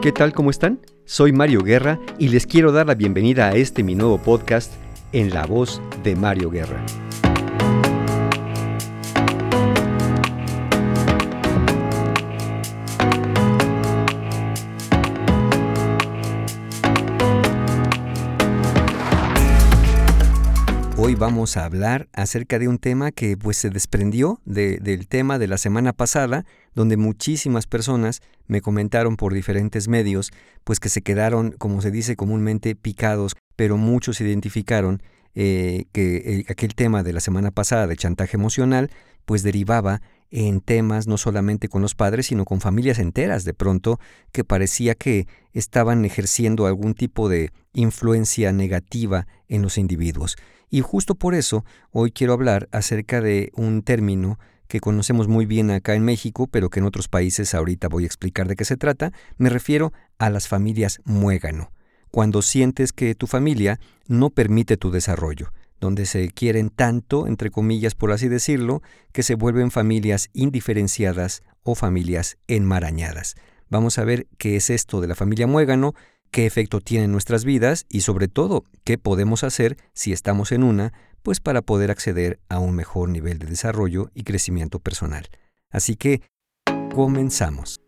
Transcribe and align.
¿Qué 0.00 0.12
tal? 0.12 0.32
¿Cómo 0.32 0.50
están? 0.50 0.78
Soy 1.06 1.32
Mario 1.32 1.60
Guerra 1.64 1.98
y 2.20 2.28
les 2.28 2.46
quiero 2.46 2.70
dar 2.70 2.86
la 2.86 2.94
bienvenida 2.94 3.48
a 3.48 3.56
este 3.56 3.82
mi 3.82 3.96
nuevo 3.96 4.18
podcast 4.18 4.72
en 5.10 5.34
la 5.34 5.44
voz 5.44 5.82
de 6.04 6.14
Mario 6.14 6.50
Guerra. 6.50 6.80
Hoy 21.08 21.14
vamos 21.14 21.56
a 21.56 21.64
hablar 21.64 22.06
acerca 22.12 22.58
de 22.58 22.68
un 22.68 22.76
tema 22.76 23.12
que 23.12 23.38
pues 23.38 23.56
se 23.56 23.70
desprendió 23.70 24.42
del 24.44 25.08
tema 25.08 25.38
de 25.38 25.46
la 25.46 25.56
semana 25.56 25.94
pasada, 25.94 26.44
donde 26.74 26.98
muchísimas 26.98 27.66
personas 27.66 28.20
me 28.46 28.60
comentaron 28.60 29.16
por 29.16 29.32
diferentes 29.32 29.88
medios, 29.88 30.32
pues 30.64 30.80
que 30.80 30.90
se 30.90 31.00
quedaron, 31.00 31.52
como 31.52 31.80
se 31.80 31.90
dice 31.90 32.14
comúnmente, 32.14 32.74
picados, 32.74 33.36
pero 33.56 33.78
muchos 33.78 34.20
identificaron 34.20 35.02
eh, 35.34 35.86
que 35.92 36.44
aquel 36.50 36.74
tema 36.74 37.02
de 37.02 37.14
la 37.14 37.20
semana 37.20 37.52
pasada 37.52 37.86
de 37.86 37.96
chantaje 37.96 38.36
emocional, 38.36 38.90
pues 39.24 39.42
derivaba 39.42 40.02
en 40.30 40.60
temas 40.60 41.06
no 41.06 41.16
solamente 41.16 41.70
con 41.70 41.80
los 41.80 41.94
padres, 41.94 42.26
sino 42.26 42.44
con 42.44 42.60
familias 42.60 42.98
enteras 42.98 43.44
de 43.44 43.54
pronto, 43.54 43.98
que 44.30 44.44
parecía 44.44 44.94
que 44.94 45.26
estaban 45.54 46.04
ejerciendo 46.04 46.66
algún 46.66 46.92
tipo 46.92 47.30
de 47.30 47.50
influencia 47.78 48.52
negativa 48.52 49.26
en 49.48 49.62
los 49.62 49.78
individuos. 49.78 50.36
Y 50.68 50.80
justo 50.80 51.14
por 51.14 51.34
eso 51.34 51.64
hoy 51.92 52.10
quiero 52.10 52.32
hablar 52.32 52.68
acerca 52.72 53.20
de 53.20 53.52
un 53.54 53.82
término 53.82 54.38
que 54.66 54.80
conocemos 54.80 55.28
muy 55.28 55.46
bien 55.46 55.70
acá 55.70 55.94
en 55.94 56.04
México, 56.04 56.46
pero 56.46 56.68
que 56.68 56.80
en 56.80 56.86
otros 56.86 57.08
países 57.08 57.54
ahorita 57.54 57.88
voy 57.88 58.02
a 58.02 58.06
explicar 58.06 58.48
de 58.48 58.56
qué 58.56 58.64
se 58.64 58.76
trata. 58.76 59.12
Me 59.38 59.48
refiero 59.48 59.92
a 60.18 60.28
las 60.28 60.48
familias 60.48 61.00
muégano. 61.04 61.70
Cuando 62.10 62.42
sientes 62.42 62.92
que 62.92 63.14
tu 63.14 63.26
familia 63.26 63.80
no 64.06 64.30
permite 64.30 64.76
tu 64.76 64.90
desarrollo, 64.90 65.52
donde 65.80 66.04
se 66.04 66.28
quieren 66.30 66.70
tanto, 66.70 67.26
entre 67.26 67.50
comillas 67.50 67.94
por 67.94 68.12
así 68.12 68.28
decirlo, 68.28 68.82
que 69.12 69.22
se 69.22 69.36
vuelven 69.36 69.70
familias 69.70 70.28
indiferenciadas 70.32 71.42
o 71.62 71.74
familias 71.74 72.36
enmarañadas. 72.48 73.36
Vamos 73.70 73.98
a 73.98 74.04
ver 74.04 74.26
qué 74.38 74.56
es 74.56 74.68
esto 74.70 75.00
de 75.00 75.08
la 75.08 75.14
familia 75.14 75.46
muégano 75.46 75.94
qué 76.30 76.46
efecto 76.46 76.80
tiene 76.80 77.04
en 77.04 77.12
nuestras 77.12 77.44
vidas 77.44 77.86
y 77.88 78.00
sobre 78.02 78.28
todo 78.28 78.64
qué 78.84 78.98
podemos 78.98 79.44
hacer 79.44 79.76
si 79.92 80.12
estamos 80.12 80.52
en 80.52 80.62
una, 80.62 80.92
pues 81.22 81.40
para 81.40 81.62
poder 81.62 81.90
acceder 81.90 82.38
a 82.48 82.58
un 82.58 82.74
mejor 82.74 83.08
nivel 83.08 83.38
de 83.38 83.46
desarrollo 83.46 84.10
y 84.14 84.24
crecimiento 84.24 84.78
personal. 84.78 85.28
Así 85.70 85.96
que, 85.96 86.22
comenzamos. 86.94 87.80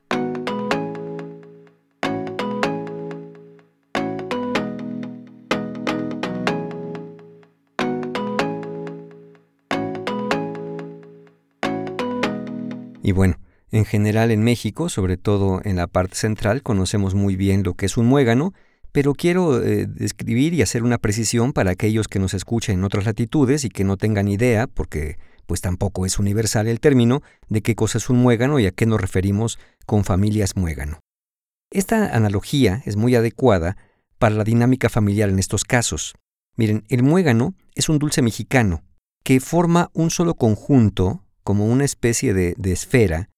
Y 13.02 13.12
bueno, 13.12 13.38
en 13.72 13.84
general 13.84 14.30
en 14.30 14.42
México, 14.42 14.88
sobre 14.88 15.16
todo 15.16 15.60
en 15.64 15.76
la 15.76 15.86
parte 15.86 16.16
central, 16.16 16.62
conocemos 16.62 17.14
muy 17.14 17.36
bien 17.36 17.62
lo 17.62 17.74
que 17.74 17.86
es 17.86 17.96
un 17.96 18.06
muégano, 18.06 18.52
pero 18.92 19.14
quiero 19.14 19.62
eh, 19.62 19.86
describir 19.86 20.54
y 20.54 20.62
hacer 20.62 20.82
una 20.82 20.98
precisión 20.98 21.52
para 21.52 21.70
aquellos 21.70 22.08
que 22.08 22.18
nos 22.18 22.34
escuchen 22.34 22.80
en 22.80 22.84
otras 22.84 23.04
latitudes 23.04 23.64
y 23.64 23.68
que 23.68 23.84
no 23.84 23.96
tengan 23.96 24.26
idea, 24.28 24.66
porque 24.66 25.18
pues 25.46 25.60
tampoco 25.60 26.06
es 26.06 26.18
universal 26.18 26.66
el 26.66 26.80
término, 26.80 27.22
de 27.48 27.62
qué 27.62 27.74
cosa 27.74 27.98
es 27.98 28.10
un 28.10 28.18
muégano 28.18 28.58
y 28.58 28.66
a 28.66 28.72
qué 28.72 28.86
nos 28.86 29.00
referimos 29.00 29.58
con 29.86 30.04
familias 30.04 30.56
muégano. 30.56 31.00
Esta 31.72 32.14
analogía 32.14 32.82
es 32.84 32.96
muy 32.96 33.14
adecuada 33.14 33.76
para 34.18 34.34
la 34.34 34.44
dinámica 34.44 34.88
familiar 34.88 35.28
en 35.28 35.38
estos 35.38 35.64
casos. 35.64 36.14
Miren, 36.56 36.84
el 36.88 37.02
muégano 37.04 37.54
es 37.74 37.88
un 37.88 37.98
dulce 37.98 38.22
mexicano 38.22 38.82
que 39.22 39.38
forma 39.38 39.90
un 39.92 40.10
solo 40.10 40.34
conjunto, 40.34 41.24
como 41.44 41.66
una 41.66 41.84
especie 41.84 42.34
de 42.34 42.72
esfera, 42.72 43.29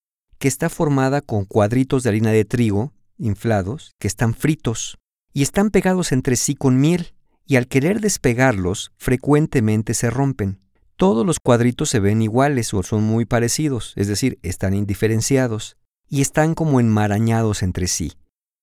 que 0.43 0.49
está 0.49 0.69
formada 0.69 1.21
con 1.21 1.45
cuadritos 1.45 2.03
de 2.03 2.09
harina 2.09 2.33
de 2.33 2.45
trigo 2.45 2.93
inflados 3.17 3.93
que 4.01 4.09
están 4.09 4.35
fritos 4.35 4.99
y 5.33 5.43
están 5.43 5.71
pegados 5.71 6.11
entre 6.11 6.35
sí 6.35 6.57
con 6.57 6.81
miel 6.81 7.15
y 7.47 7.55
al 7.55 7.69
querer 7.69 8.01
despegarlos 8.01 8.91
frecuentemente 8.97 9.95
se 9.95 10.11
rompen. 10.11 10.59
Todos 10.97 11.25
los 11.25 11.39
cuadritos 11.39 11.91
se 11.91 12.01
ven 12.01 12.23
iguales 12.23 12.75
o 12.75 12.83
son 12.83 13.05
muy 13.05 13.25
parecidos, 13.25 13.93
es 13.95 14.09
decir, 14.09 14.41
están 14.43 14.75
indiferenciados 14.75 15.77
y 16.09 16.23
están 16.23 16.57
como 16.57 16.81
enmarañados 16.81 17.63
entre 17.63 17.87
sí. 17.87 18.15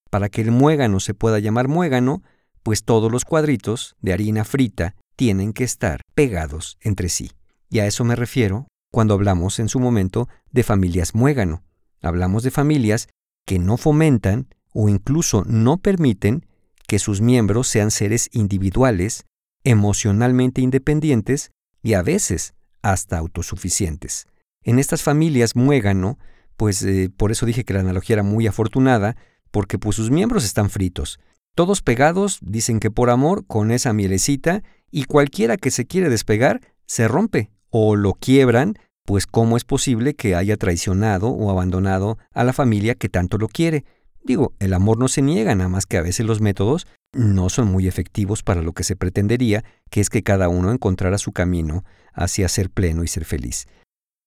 Para 0.10 0.28
que 0.28 0.42
el 0.42 0.52
muégano 0.52 1.00
se 1.00 1.14
pueda 1.14 1.40
llamar 1.40 1.70
muégano, 1.70 2.24
pues 2.62 2.84
todos 2.84 3.10
los 3.10 3.24
cuadritos 3.24 3.96
de 4.02 4.12
harina 4.12 4.44
frita 4.44 4.98
tienen 5.16 5.54
que 5.54 5.64
estar 5.64 6.02
pegados 6.14 6.78
entre 6.82 7.08
sí. 7.08 7.32
Y 7.70 7.80
a 7.80 7.88
eso 7.88 8.04
me 8.04 8.18
refiero 8.18 8.68
cuando 8.92 9.14
hablamos 9.14 9.60
en 9.60 9.70
su 9.70 9.80
momento 9.80 10.28
de 10.52 10.64
familias 10.64 11.16
muégano. 11.16 11.64
Hablamos 12.02 12.44
de 12.44 12.52
familias 12.52 13.08
que 13.46 13.60
no 13.60 13.78
fomentan 13.78 14.48
o 14.74 14.90
incluso 14.90 15.44
no 15.46 15.78
permiten 15.78 16.46
que 16.88 17.00
sus 17.00 17.22
miembros 17.22 17.68
sean 17.68 17.92
seres 17.92 18.30
individuales, 18.32 19.26
emocionalmente 19.64 20.62
independientes 20.62 21.52
y 21.84 21.94
a 21.94 22.02
veces 22.02 22.54
hasta 22.82 23.18
autosuficientes. 23.18 24.28
En 24.64 24.80
estas 24.80 25.04
familias 25.04 25.56
muégano, 25.56 26.18
pues 26.58 26.84
eh, 26.84 27.10
por 27.16 27.32
eso 27.32 27.46
dije 27.46 27.64
que 27.64 27.74
la 27.74 27.80
analogía 27.80 28.16
era 28.16 28.24
muy 28.24 28.48
afortunada, 28.48 29.16
porque 29.52 29.80
pues 29.80 29.96
sus 29.96 30.12
miembros 30.12 30.44
están 30.46 30.70
fritos, 30.70 31.20
todos 31.56 31.82
pegados, 31.82 32.40
dicen 32.42 32.80
que 32.80 32.92
por 32.92 33.10
amor, 33.10 33.46
con 33.46 33.72
esa 33.72 33.94
mielecita, 33.94 34.64
y 34.92 35.04
cualquiera 35.04 35.58
que 35.58 35.72
se 35.72 35.86
quiere 35.86 36.10
despegar, 36.10 36.62
se 36.86 37.08
rompe, 37.08 37.52
o 37.70 37.96
lo 37.96 38.14
quiebran, 38.14 38.76
pues 39.10 39.26
cómo 39.26 39.58
es 39.58 39.64
posible 39.64 40.14
que 40.14 40.36
haya 40.36 40.56
traicionado 40.56 41.30
o 41.30 41.50
abandonado 41.50 42.20
a 42.32 42.44
la 42.44 42.54
familia 42.54 42.94
que 42.94 43.10
tanto 43.10 43.40
lo 43.40 43.48
quiere. 43.48 43.84
Digo, 44.24 44.54
el 44.60 44.72
amor 44.72 45.00
no 45.00 45.08
se 45.08 45.24
niega, 45.24 45.56
nada 45.56 45.68
más 45.68 45.88
que 45.88 45.98
a 45.98 46.04
veces 46.04 46.28
los 46.28 46.42
métodos 46.42 46.86
no 47.12 47.50
son 47.50 47.72
muy 47.72 47.88
efectivos 47.88 48.44
para 48.44 48.62
lo 48.62 48.74
que 48.74 48.84
se 48.84 48.96
pretendería, 48.96 49.64
que 49.90 50.00
es 50.00 50.12
que 50.12 50.22
cada 50.22 50.48
uno 50.48 50.72
encontrara 50.72 51.18
su 51.18 51.32
camino 51.32 51.84
hacia 52.14 52.48
ser 52.50 52.70
pleno 52.70 53.04
y 53.04 53.08
ser 53.08 53.26
feliz. 53.26 53.66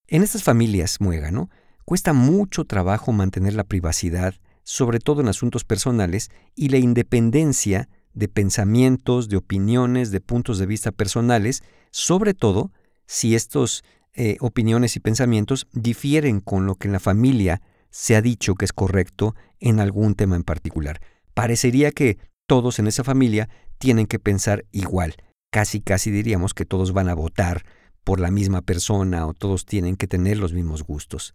En 0.09 0.25
estas 0.25 0.43
familias 0.43 1.01
muégano, 1.01 1.49
cuesta 1.85 2.13
mucho 2.13 2.65
trabajo 2.65 3.13
mantener 3.13 3.55
la 3.55 3.63
privacidad, 3.63 4.35
sobre 4.65 4.99
todo 4.99 5.21
en 5.21 5.29
asuntos 5.29 5.63
personales, 5.63 6.29
y 6.57 6.71
la 6.71 6.79
independencia 6.79 7.89
de 8.15 8.27
pensamientos, 8.27 9.29
de 9.29 9.37
opiniones, 9.37 10.11
de 10.11 10.21
puntos 10.21 10.59
de 10.59 10.67
vista 10.67 10.91
personales, 10.91 11.63
sobre 11.93 12.35
todo 12.35 12.73
si 13.07 13.37
estos 13.37 13.85
eh, 14.15 14.37
opiniones 14.41 14.97
y 14.97 15.01
pensamientos 15.01 15.67
difieren 15.73 16.41
con 16.41 16.67
lo 16.67 16.75
que 16.75 16.89
en 16.89 16.93
la 16.93 17.01
familia 17.01 17.63
se 17.91 18.17
ha 18.17 18.23
dicho 18.23 18.55
que 18.55 18.65
es 18.65 18.73
correcto 18.73 19.35
en 19.61 19.81
algún 19.81 20.15
tema 20.15 20.37
en 20.37 20.43
particular. 20.43 21.01
Parecería 21.35 21.93
que 21.93 22.19
todos 22.47 22.79
en 22.79 22.87
esa 22.87 23.05
familia 23.05 23.49
tienen 23.79 24.07
que 24.07 24.19
pensar 24.19 24.65
igual. 24.71 25.15
Casi, 25.51 25.81
casi 25.81 26.11
diríamos 26.11 26.55
que 26.55 26.65
todos 26.65 26.93
van 26.93 27.09
a 27.09 27.15
votar 27.15 27.65
por 28.05 28.21
la 28.21 28.31
misma 28.31 28.63
persona 28.63 29.27
o 29.27 29.35
todos 29.35 29.65
tienen 29.65 29.97
que 29.97 30.07
tener 30.07 30.39
los 30.39 30.53
mismos 30.53 30.83
gustos. 30.83 31.35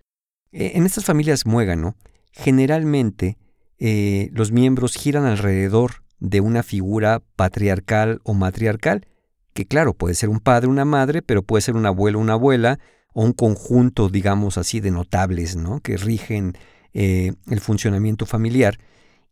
E, 0.51 0.77
en 0.77 0.85
estas 0.85 1.05
familias 1.05 1.45
muégano, 1.45 1.95
generalmente 2.31 3.37
eh, 3.79 4.29
los 4.33 4.51
miembros 4.51 4.93
giran 4.95 5.25
alrededor 5.25 6.03
de 6.19 6.41
una 6.41 6.63
figura 6.63 7.21
patriarcal 7.35 8.19
o 8.23 8.33
matriarcal 8.33 9.07
que 9.57 9.65
claro, 9.65 9.95
puede 9.95 10.13
ser 10.13 10.29
un 10.29 10.39
padre, 10.39 10.67
una 10.67 10.85
madre, 10.85 11.23
pero 11.23 11.41
puede 11.41 11.63
ser 11.63 11.75
un 11.75 11.87
abuelo, 11.87 12.19
una 12.19 12.33
abuela, 12.33 12.77
o 13.13 13.23
un 13.23 13.33
conjunto, 13.33 14.07
digamos 14.07 14.59
así, 14.59 14.81
de 14.81 14.91
notables, 14.91 15.55
¿no? 15.55 15.79
Que 15.79 15.97
rigen 15.97 16.55
eh, 16.93 17.33
el 17.49 17.59
funcionamiento 17.59 18.27
familiar 18.27 18.77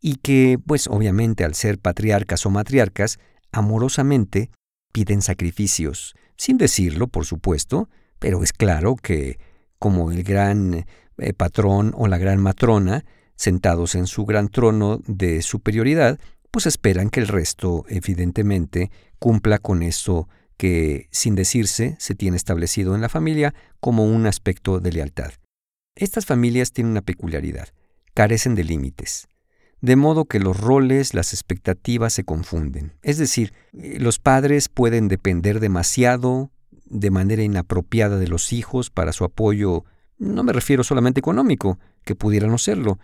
y 0.00 0.16
que, 0.16 0.58
pues 0.66 0.88
obviamente, 0.88 1.44
al 1.44 1.54
ser 1.54 1.78
patriarcas 1.78 2.44
o 2.44 2.50
matriarcas, 2.50 3.20
amorosamente 3.52 4.50
piden 4.92 5.22
sacrificios, 5.22 6.16
sin 6.36 6.58
decirlo, 6.58 7.06
por 7.06 7.24
supuesto, 7.24 7.88
pero 8.18 8.42
es 8.42 8.52
claro 8.52 8.96
que, 8.96 9.38
como 9.78 10.10
el 10.10 10.24
gran 10.24 10.86
eh, 11.18 11.32
patrón 11.34 11.92
o 11.96 12.08
la 12.08 12.18
gran 12.18 12.40
matrona, 12.40 13.04
sentados 13.36 13.94
en 13.94 14.08
su 14.08 14.24
gran 14.24 14.48
trono 14.48 15.00
de 15.06 15.40
superioridad, 15.42 16.18
pues 16.56 16.64
esperan 16.64 17.10
que 17.10 17.20
el 17.20 17.28
resto, 17.28 17.84
evidentemente, 17.86 18.90
cumpla 19.18 19.58
con 19.58 19.82
eso 19.82 20.26
que, 20.56 21.06
sin 21.10 21.34
decirse, 21.34 21.96
se 21.98 22.14
tiene 22.14 22.38
establecido 22.38 22.94
en 22.94 23.02
la 23.02 23.10
familia 23.10 23.52
como 23.78 24.06
un 24.06 24.24
aspecto 24.24 24.80
de 24.80 24.90
lealtad. 24.90 25.32
Estas 25.96 26.24
familias 26.24 26.72
tienen 26.72 26.92
una 26.92 27.02
peculiaridad, 27.02 27.68
carecen 28.14 28.54
de 28.54 28.64
límites, 28.64 29.28
de 29.82 29.96
modo 29.96 30.24
que 30.24 30.40
los 30.40 30.58
roles, 30.58 31.12
las 31.12 31.34
expectativas 31.34 32.14
se 32.14 32.24
confunden. 32.24 32.94
Es 33.02 33.18
decir, 33.18 33.52
eh, 33.74 33.98
los 34.00 34.18
padres 34.18 34.70
pueden 34.70 35.08
depender 35.08 35.60
demasiado 35.60 36.52
de 36.86 37.10
manera 37.10 37.42
inapropiada 37.42 38.16
de 38.16 38.28
los 38.28 38.54
hijos 38.54 38.88
para 38.88 39.12
su 39.12 39.24
apoyo, 39.24 39.84
no 40.16 40.42
me 40.42 40.54
refiero 40.54 40.84
solamente 40.84 41.20
económico, 41.20 41.78
que 42.02 42.14
pudiera 42.14 42.46
no 42.46 42.56
serlo, 42.56 42.98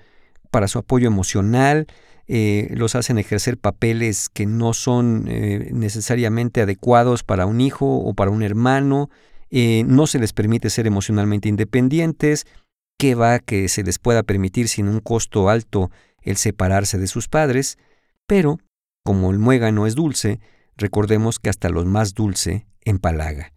para 0.50 0.68
su 0.68 0.78
apoyo 0.78 1.06
emocional, 1.06 1.86
eh, 2.28 2.68
los 2.74 2.94
hacen 2.94 3.18
ejercer 3.18 3.58
papeles 3.58 4.28
que 4.28 4.46
no 4.46 4.74
son 4.74 5.26
eh, 5.28 5.70
necesariamente 5.72 6.62
adecuados 6.62 7.24
para 7.24 7.46
un 7.46 7.60
hijo 7.60 7.98
o 7.98 8.14
para 8.14 8.30
un 8.30 8.42
hermano, 8.42 9.10
eh, 9.50 9.84
no 9.86 10.06
se 10.06 10.18
les 10.18 10.32
permite 10.32 10.70
ser 10.70 10.86
emocionalmente 10.86 11.48
independientes, 11.48 12.46
qué 12.98 13.14
va 13.14 13.38
que 13.38 13.68
se 13.68 13.82
les 13.82 13.98
pueda 13.98 14.22
permitir 14.22 14.68
sin 14.68 14.88
un 14.88 15.00
costo 15.00 15.48
alto 15.48 15.90
el 16.22 16.36
separarse 16.36 16.98
de 16.98 17.06
sus 17.06 17.28
padres, 17.28 17.76
pero, 18.26 18.58
como 19.04 19.30
el 19.30 19.38
muégano 19.38 19.86
es 19.86 19.94
dulce, 19.94 20.40
recordemos 20.76 21.38
que 21.38 21.50
hasta 21.50 21.68
lo 21.68 21.84
más 21.84 22.14
dulce 22.14 22.66
empalaga. 22.84 23.52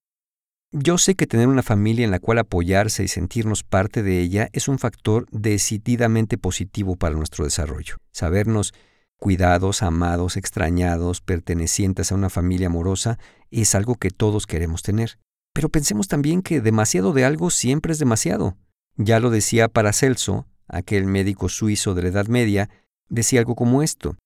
Yo 0.78 0.98
sé 0.98 1.16
que 1.16 1.26
tener 1.26 1.48
una 1.48 1.64
familia 1.64 2.04
en 2.04 2.12
la 2.12 2.20
cual 2.20 2.38
apoyarse 2.38 3.02
y 3.02 3.08
sentirnos 3.08 3.64
parte 3.64 4.04
de 4.04 4.20
ella 4.20 4.50
es 4.52 4.68
un 4.68 4.78
factor 4.78 5.26
decididamente 5.32 6.38
positivo 6.38 6.98
para 6.98 7.16
nuestro 7.16 7.46
desarrollo. 7.46 7.96
Sabernos 8.12 8.74
cuidados, 9.18 9.82
amados, 9.82 10.36
extrañados, 10.36 11.22
pertenecientes 11.22 12.12
a 12.12 12.16
una 12.16 12.30
familia 12.30 12.68
amorosa 12.68 13.20
es 13.52 13.74
algo 13.74 13.96
que 13.96 14.12
todos 14.12 14.48
queremos 14.48 14.84
tener. 14.84 15.18
Pero 15.54 15.70
pensemos 15.70 16.10
también 16.10 16.42
que 16.42 16.60
demasiado 16.60 17.14
de 17.14 17.24
algo 17.24 17.52
siempre 17.52 17.94
es 17.94 18.00
demasiado. 18.00 18.58
Ya 18.98 19.22
lo 19.22 19.30
decía 19.30 19.70
Paracelso, 19.70 20.46
aquel 20.68 21.06
médico 21.06 21.48
suizo 21.48 21.96
de 21.96 22.02
la 22.02 22.10
Edad 22.10 22.28
Media, 22.28 22.70
decía 23.08 23.40
algo 23.40 23.56
como 23.56 23.82
esto. 23.82 24.18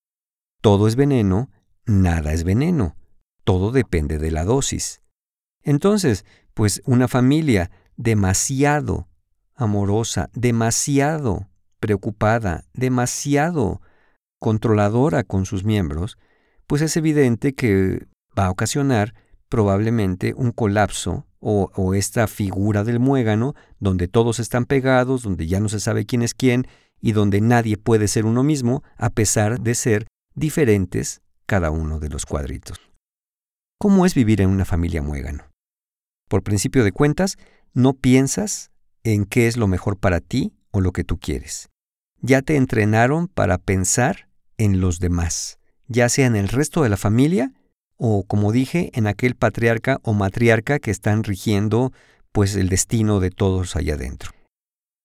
Todo 0.62 0.88
es 0.88 0.96
veneno, 0.96 1.52
nada 1.86 2.34
es 2.34 2.44
veneno. 2.44 2.96
Todo 3.44 3.72
depende 3.72 4.18
de 4.18 4.32
la 4.32 4.46
dosis. 4.46 5.04
Entonces, 5.64 6.26
pues 6.54 6.82
una 6.86 7.08
familia 7.08 7.72
demasiado 7.98 9.08
amorosa, 9.56 10.30
demasiado 10.34 11.48
preocupada, 11.80 12.66
demasiado 12.74 13.82
controladora 14.40 15.24
con 15.24 15.46
sus 15.46 15.64
miembros, 15.64 16.18
pues 16.68 16.82
es 16.82 16.96
evidente 16.98 17.54
que 17.54 18.08
va 18.38 18.46
a 18.46 18.52
ocasionar 18.52 19.14
probablemente 19.50 20.34
un 20.36 20.52
colapso 20.52 21.26
o, 21.42 21.94
esta 21.94 22.28
figura 22.28 22.84
del 22.84 23.00
muégano 23.00 23.56
donde 23.80 24.08
todos 24.08 24.40
están 24.40 24.66
pegados, 24.66 25.24
donde 25.24 25.48
ya 25.48 25.60
no 25.60 25.70
se 25.70 25.80
sabe 25.80 26.06
quién 26.06 26.22
es 26.22 26.34
quién 26.34 26.68
y 27.02 27.14
donde 27.14 27.42
nadie 27.42 27.78
puede 27.78 28.08
ser 28.08 28.26
uno 28.26 28.44
mismo 28.44 28.84
a 28.98 29.10
pesar 29.10 29.62
de 29.62 29.74
ser 29.74 30.08
diferentes 30.36 31.22
cada 31.46 31.72
uno 31.72 32.00
de 32.00 32.10
los 32.10 32.26
cuadritos. 32.26 32.78
¿Cómo 33.78 34.06
es 34.06 34.14
vivir 34.14 34.42
en 34.42 34.50
una 34.50 34.66
familia 34.66 35.02
muégano? 35.02 35.49
Por 36.30 36.44
principio 36.44 36.86
de 36.86 36.94
cuentas, 36.94 37.38
no 37.74 37.94
piensas 37.94 38.72
en 39.04 39.26
qué 39.26 39.48
es 39.48 39.58
lo 39.58 39.68
mejor 39.68 39.98
para 39.98 40.22
ti 40.22 40.54
o 40.72 40.80
lo 40.80 40.94
que 40.94 41.04
tú 41.04 41.20
quieres. 41.20 41.70
Ya 42.22 42.42
te 42.42 42.56
entrenaron 42.56 43.28
para 43.28 43.58
pensar 43.58 44.30
en 44.58 44.80
los 44.80 45.00
demás, 45.00 45.60
ya 45.88 46.08
sea 46.08 46.28
en 46.28 46.38
el 46.38 46.48
resto 46.48 46.84
de 46.84 46.90
la 46.90 46.98
familia 46.98 47.54
o, 47.98 48.24
como 48.24 48.52
dije, 48.52 48.92
en 48.94 49.08
aquel 49.08 49.36
patriarca 49.36 50.00
o 50.04 50.14
matriarca 50.14 50.80
que 50.80 50.92
están 50.92 51.24
rigiendo 51.24 51.92
pues 52.32 52.56
el 52.56 52.70
destino 52.70 53.20
de 53.20 53.32
todos 53.32 53.76
allá 53.76 53.96
adentro. 53.96 54.32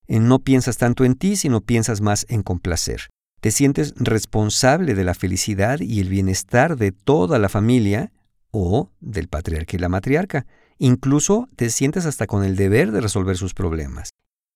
No 0.07 0.41
piensas 0.41 0.77
tanto 0.77 1.05
en 1.05 1.15
ti, 1.15 1.37
sino 1.37 1.61
piensas 1.63 2.01
más 2.01 2.27
en 2.29 2.43
complacer. 2.43 3.09
Te 3.41 3.51
sientes 3.51 3.95
responsable 3.97 4.95
de 4.95 5.05
la 5.05 5.15
felicidad 5.15 5.81
y 5.81 6.01
el 6.01 6.09
bienestar 6.09 6.77
de 6.77 6.93
toda 6.93 7.39
la 7.39 7.49
familia 7.49 8.13
o 8.51 8.91
del 9.01 9.29
patriarca 9.29 9.77
y 9.77 9.81
la 9.81 9.89
matriarca. 9.89 10.47
Incluso 10.79 11.49
te 11.57 11.71
sientes 11.71 12.07
hasta 12.07 12.27
con 12.27 12.45
el 12.45 12.57
deber 12.57 12.93
de 12.93 13.01
resolver 13.01 13.37
sus 13.37 13.55
problemas. 13.55 14.11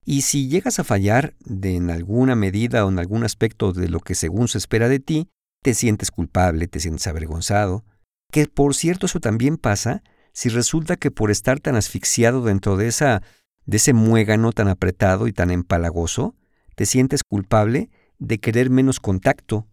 Y 0.04 0.22
si 0.22 0.48
llegas 0.48 0.78
a 0.78 0.84
fallar 0.84 1.34
de 1.44 1.76
en 1.76 1.90
alguna 1.90 2.34
medida 2.34 2.84
o 2.84 2.88
en 2.88 2.98
algún 2.98 3.24
aspecto 3.24 3.72
de 3.72 3.88
lo 3.88 4.00
que 4.00 4.14
según 4.14 4.48
se 4.48 4.58
espera 4.58 4.88
de 4.88 5.00
ti, 5.00 5.28
te 5.62 5.74
sientes 5.74 6.10
culpable, 6.10 6.66
te 6.66 6.80
sientes 6.80 7.06
avergonzado. 7.06 7.84
Que 8.32 8.46
por 8.46 8.74
cierto 8.74 9.06
eso 9.06 9.20
también 9.20 9.56
pasa 9.56 10.02
si 10.32 10.48
resulta 10.48 10.96
que 10.96 11.10
por 11.10 11.30
estar 11.30 11.60
tan 11.60 11.76
asfixiado 11.76 12.42
dentro 12.42 12.76
de 12.76 12.88
esa 12.88 13.22
de 13.66 13.76
ese 13.76 13.92
muégano 13.92 14.52
tan 14.52 14.68
apretado 14.68 15.26
y 15.28 15.34
tan 15.34 15.50
empalagoso, 15.50 16.34
te 16.74 16.86
sientes 16.86 17.22
culpable 17.22 17.90
de 18.18 18.38
querer 18.38 18.70
menos 18.70 18.98
contacto. 18.98 19.66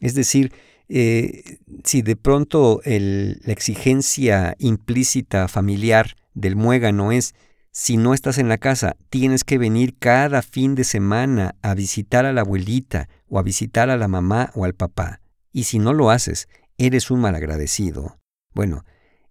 Es 0.00 0.14
decir, 0.14 0.52
eh, 0.88 1.58
si 1.84 2.02
de 2.02 2.16
pronto 2.16 2.80
la 2.84 3.52
exigencia 3.52 4.56
implícita 4.58 5.48
familiar 5.48 6.16
del 6.34 6.56
muégano 6.56 7.12
es, 7.12 7.34
si 7.72 7.96
no 7.96 8.14
estás 8.14 8.38
en 8.38 8.48
la 8.48 8.58
casa, 8.58 8.96
tienes 9.10 9.44
que 9.44 9.58
venir 9.58 9.96
cada 9.98 10.42
fin 10.42 10.74
de 10.74 10.84
semana 10.84 11.54
a 11.62 11.74
visitar 11.74 12.26
a 12.26 12.32
la 12.32 12.40
abuelita 12.40 13.08
o 13.28 13.38
a 13.38 13.42
visitar 13.42 13.90
a 13.90 13.96
la 13.96 14.08
mamá 14.08 14.50
o 14.54 14.64
al 14.64 14.74
papá, 14.74 15.20
y 15.52 15.64
si 15.64 15.78
no 15.78 15.92
lo 15.92 16.10
haces, 16.10 16.48
eres 16.76 17.10
un 17.10 17.20
malagradecido. 17.20 18.18
Bueno, 18.54 18.84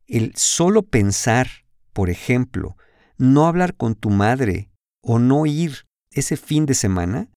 el 0.08 0.34
solo 0.36 0.84
pensar, 0.84 1.48
por 1.92 2.10
ejemplo, 2.10 2.78
no 3.18 3.48
hablar 3.48 3.76
con 3.76 3.96
tu 3.96 4.10
madre 4.12 4.70
o 5.02 5.20
no 5.20 5.46
ir 5.46 5.86
ese 6.12 6.38
fin 6.38 6.66
de 6.66 6.74
semana, 6.74 7.30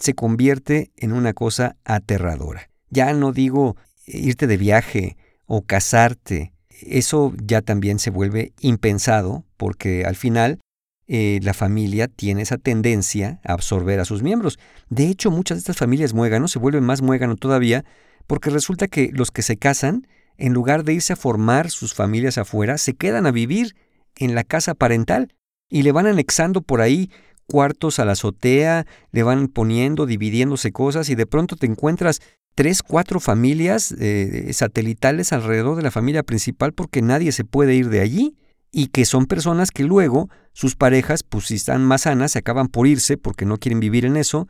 se 0.00 0.14
convierte 0.14 0.90
en 0.96 1.12
una 1.12 1.32
cosa 1.32 1.76
aterradora. 1.84 2.70
Ya 2.88 3.12
no 3.12 3.32
digo 3.32 3.76
irte 4.06 4.46
de 4.46 4.56
viaje 4.56 5.16
o 5.46 5.62
casarte. 5.62 6.52
Eso 6.82 7.32
ya 7.42 7.60
también 7.62 7.98
se 7.98 8.10
vuelve 8.10 8.52
impensado 8.60 9.44
porque 9.56 10.04
al 10.04 10.16
final 10.16 10.58
eh, 11.06 11.40
la 11.42 11.54
familia 11.54 12.08
tiene 12.08 12.42
esa 12.42 12.56
tendencia 12.56 13.40
a 13.44 13.52
absorber 13.52 14.00
a 14.00 14.04
sus 14.04 14.22
miembros. 14.22 14.58
De 14.88 15.06
hecho, 15.06 15.30
muchas 15.30 15.56
de 15.56 15.60
estas 15.60 15.76
familias 15.76 16.14
muéganos 16.14 16.52
se 16.52 16.58
vuelven 16.58 16.84
más 16.84 17.02
muéganos 17.02 17.38
todavía 17.38 17.84
porque 18.26 18.50
resulta 18.50 18.88
que 18.88 19.10
los 19.12 19.30
que 19.30 19.42
se 19.42 19.56
casan, 19.56 20.06
en 20.38 20.52
lugar 20.52 20.84
de 20.84 20.94
irse 20.94 21.12
a 21.12 21.16
formar 21.16 21.70
sus 21.70 21.94
familias 21.94 22.38
afuera, 22.38 22.78
se 22.78 22.94
quedan 22.94 23.26
a 23.26 23.32
vivir 23.32 23.74
en 24.16 24.34
la 24.34 24.44
casa 24.44 24.74
parental 24.74 25.34
y 25.68 25.82
le 25.82 25.92
van 25.92 26.06
anexando 26.06 26.62
por 26.62 26.80
ahí 26.80 27.10
cuartos 27.50 27.98
a 27.98 28.04
la 28.04 28.12
azotea, 28.12 28.86
le 29.12 29.22
van 29.22 29.48
poniendo, 29.48 30.06
dividiéndose 30.06 30.72
cosas 30.72 31.08
y 31.08 31.14
de 31.14 31.26
pronto 31.26 31.56
te 31.56 31.66
encuentras 31.66 32.20
tres, 32.54 32.82
cuatro 32.82 33.20
familias 33.20 33.92
eh, 33.98 34.50
satelitales 34.52 35.32
alrededor 35.32 35.76
de 35.76 35.82
la 35.82 35.90
familia 35.90 36.22
principal 36.22 36.72
porque 36.72 37.02
nadie 37.02 37.32
se 37.32 37.44
puede 37.44 37.74
ir 37.74 37.88
de 37.88 38.00
allí 38.00 38.36
y 38.72 38.86
que 38.88 39.04
son 39.04 39.26
personas 39.26 39.70
que 39.70 39.82
luego 39.82 40.28
sus 40.52 40.76
parejas, 40.76 41.22
pues 41.22 41.46
si 41.46 41.56
están 41.56 41.84
más 41.84 42.02
sanas, 42.02 42.32
se 42.32 42.38
acaban 42.38 42.68
por 42.68 42.86
irse 42.86 43.16
porque 43.16 43.46
no 43.46 43.58
quieren 43.58 43.80
vivir 43.80 44.04
en 44.04 44.16
eso 44.16 44.46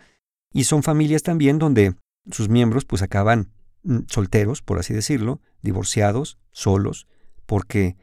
y 0.53 0.65
son 0.65 0.83
familias 0.83 1.23
también 1.23 1.59
donde 1.59 1.95
sus 2.31 2.49
miembros 2.49 2.85
pues 2.85 3.03
acaban 3.03 3.49
mm, 3.83 4.01
solteros, 4.09 4.63
por 4.63 4.79
así 4.79 4.93
decirlo, 4.93 5.41
divorciados, 5.63 6.39
solos, 6.53 7.07
porque 7.47 7.97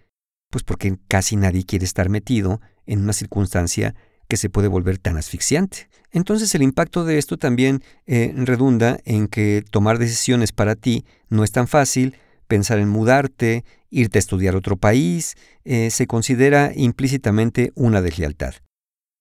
pues 0.49 0.63
porque 0.63 0.97
casi 1.07 1.35
nadie 1.35 1.65
quiere 1.65 1.85
estar 1.85 2.09
metido 2.09 2.61
en 2.85 3.01
una 3.01 3.13
circunstancia 3.13 3.95
que 4.27 4.37
se 4.37 4.49
puede 4.49 4.67
volver 4.67 4.97
tan 4.97 5.17
asfixiante. 5.17 5.89
Entonces 6.11 6.53
el 6.55 6.63
impacto 6.63 7.05
de 7.05 7.17
esto 7.17 7.37
también 7.37 7.83
eh, 8.05 8.33
redunda 8.35 8.99
en 9.05 9.27
que 9.27 9.63
tomar 9.69 9.99
decisiones 9.99 10.51
para 10.51 10.75
ti 10.75 11.05
no 11.29 11.43
es 11.43 11.51
tan 11.51 11.67
fácil, 11.67 12.15
pensar 12.47 12.79
en 12.79 12.89
mudarte, 12.89 13.65
irte 13.89 14.17
a 14.17 14.19
estudiar 14.19 14.55
otro 14.55 14.77
país, 14.77 15.35
eh, 15.65 15.89
se 15.91 16.07
considera 16.07 16.71
implícitamente 16.75 17.71
una 17.75 18.01
deslealtad. 18.01 18.55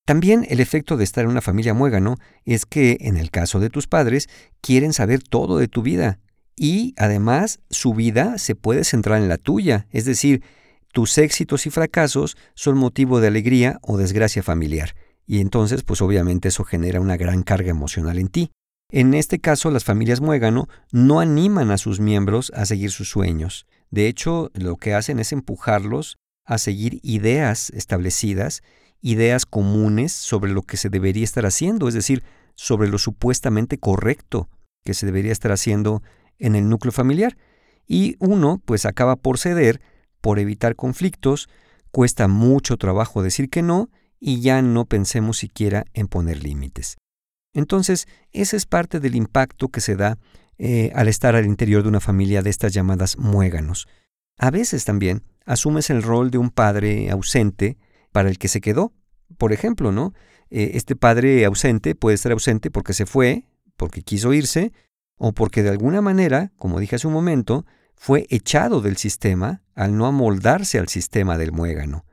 También 0.07 0.47
el 0.49 0.61
efecto 0.61 0.97
de 0.97 1.05
estar 1.05 1.25
en 1.25 1.31
una 1.31 1.41
familia 1.41 1.75
muégano 1.75 2.17
es 2.45 2.65
que, 2.65 2.97
en 3.01 3.17
el 3.17 3.33
caso 3.33 3.59
de 3.59 3.71
tus 3.71 3.89
padres, 3.89 4.29
quieren 4.61 4.93
saber 4.93 5.21
todo 5.23 5.59
de 5.59 5.67
tu 5.67 5.83
vida 5.83 6.21
y, 6.55 6.95
además, 6.97 7.59
su 7.71 7.93
vida 7.93 8.39
se 8.39 8.55
puede 8.55 8.85
centrar 8.85 9.21
en 9.21 9.29
la 9.29 9.37
tuya, 9.37 9.89
es 9.91 10.05
decir, 10.05 10.43
tus 10.97 11.19
éxitos 11.19 11.67
y 11.67 11.71
fracasos 11.71 12.39
son 12.55 12.79
motivo 12.79 13.21
de 13.21 13.27
alegría 13.29 13.79
o 13.83 13.99
desgracia 13.99 14.43
familiar, 14.43 14.95
y 15.27 15.41
entonces 15.43 15.83
pues 15.83 16.01
obviamente 16.01 16.49
eso 16.49 16.65
genera 16.65 17.03
una 17.03 17.19
gran 17.19 17.43
carga 17.43 17.69
emocional 17.69 18.19
en 18.19 18.29
ti. 18.29 18.51
En 18.91 19.13
este 19.13 19.39
caso, 19.39 19.71
las 19.71 19.85
familias 19.85 20.23
muégano 20.23 20.71
no 20.93 21.21
animan 21.21 21.71
a 21.71 21.77
sus 21.77 22.01
miembros 22.01 22.51
a 22.55 22.65
seguir 22.65 22.93
sus 22.93 23.11
sueños. 23.11 23.67
De 23.91 24.09
hecho, 24.09 24.51
lo 24.55 24.77
que 24.77 24.95
hacen 24.95 25.19
es 25.19 25.33
empujarlos 25.33 26.17
a 26.47 26.57
seguir 26.57 26.99
ideas 27.03 27.69
establecidas, 27.75 28.63
ideas 29.03 29.45
comunes 29.45 30.13
sobre 30.13 30.51
lo 30.51 30.63
que 30.63 30.79
se 30.79 30.89
debería 30.89 31.25
estar 31.25 31.45
haciendo, 31.45 31.89
es 31.89 31.95
decir, 31.95 32.23
sobre 32.55 32.89
lo 32.89 32.97
supuestamente 32.97 33.77
correcto 33.77 34.49
que 34.83 34.95
se 34.95 35.05
debería 35.05 35.33
estar 35.33 35.53
haciendo 35.53 36.03
en 36.39 36.55
el 36.55 36.71
núcleo 36.71 36.91
familiar. 36.91 37.37
Y 37.87 38.17
uno, 38.19 38.63
pues 38.65 38.87
acaba 38.87 39.17
por 39.17 39.37
ceder 39.37 39.83
por 40.21 40.39
evitar 40.39 40.77
conflictos, 40.77 41.49
cuesta 41.91 42.29
mucho 42.29 42.77
trabajo 42.77 43.23
decir 43.23 43.49
que 43.49 43.63
no 43.63 43.91
y 44.19 44.41
ya 44.41 44.63
no 44.63 44.85
pensemos 44.87 45.39
siquiera 45.39 45.85
en 45.95 46.09
poner 46.09 46.43
límites. 46.43 46.97
Entonces, 47.55 48.07
ese 48.33 48.57
es 48.57 48.67
parte 48.67 49.01
del 49.01 49.15
impacto 49.15 49.69
que 49.69 49.81
se 49.81 49.97
da 49.97 50.19
eh, 50.59 50.91
al 50.95 51.09
estar 51.09 51.37
al 51.37 51.47
interior 51.47 51.83
de 51.83 51.89
una 51.89 52.01
familia 52.01 52.43
de 52.43 52.51
estas 52.51 52.73
llamadas 52.73 53.19
muéganos. 53.19 53.89
A 54.39 54.51
veces 54.51 54.85
también 54.85 55.23
asumes 55.47 55.91
el 55.91 56.03
rol 56.03 56.31
de 56.31 56.39
un 56.39 56.51
padre 56.51 57.11
ausente 57.11 57.79
para 58.13 58.29
el 58.29 58.39
que 58.39 58.49
se 58.49 58.61
quedó. 58.61 58.93
Por 59.39 59.53
ejemplo, 59.53 59.93
¿no? 59.93 60.13
Eh, 60.51 60.73
este 60.75 60.97
padre 60.97 61.45
ausente 61.45 61.95
puede 61.95 62.15
estar 62.15 62.33
ausente 62.33 62.71
porque 62.71 62.93
se 62.93 63.07
fue, 63.07 63.47
porque 63.77 64.03
quiso 64.03 64.33
irse, 64.33 64.73
o 65.17 65.33
porque 65.33 65.63
de 65.63 65.71
alguna 65.71 66.03
manera, 66.03 66.53
como 66.57 66.79
dije 66.79 66.97
hace 66.97 67.07
un 67.07 67.13
momento, 67.13 67.65
fue 67.97 68.27
echado 68.29 68.81
del 68.81 68.97
sistema 68.97 69.63
al 69.75 69.97
no 69.97 70.07
amoldarse 70.07 70.79
al 70.79 70.89
sistema 70.89 71.39
del 71.39 71.53
muégano. 71.53 72.05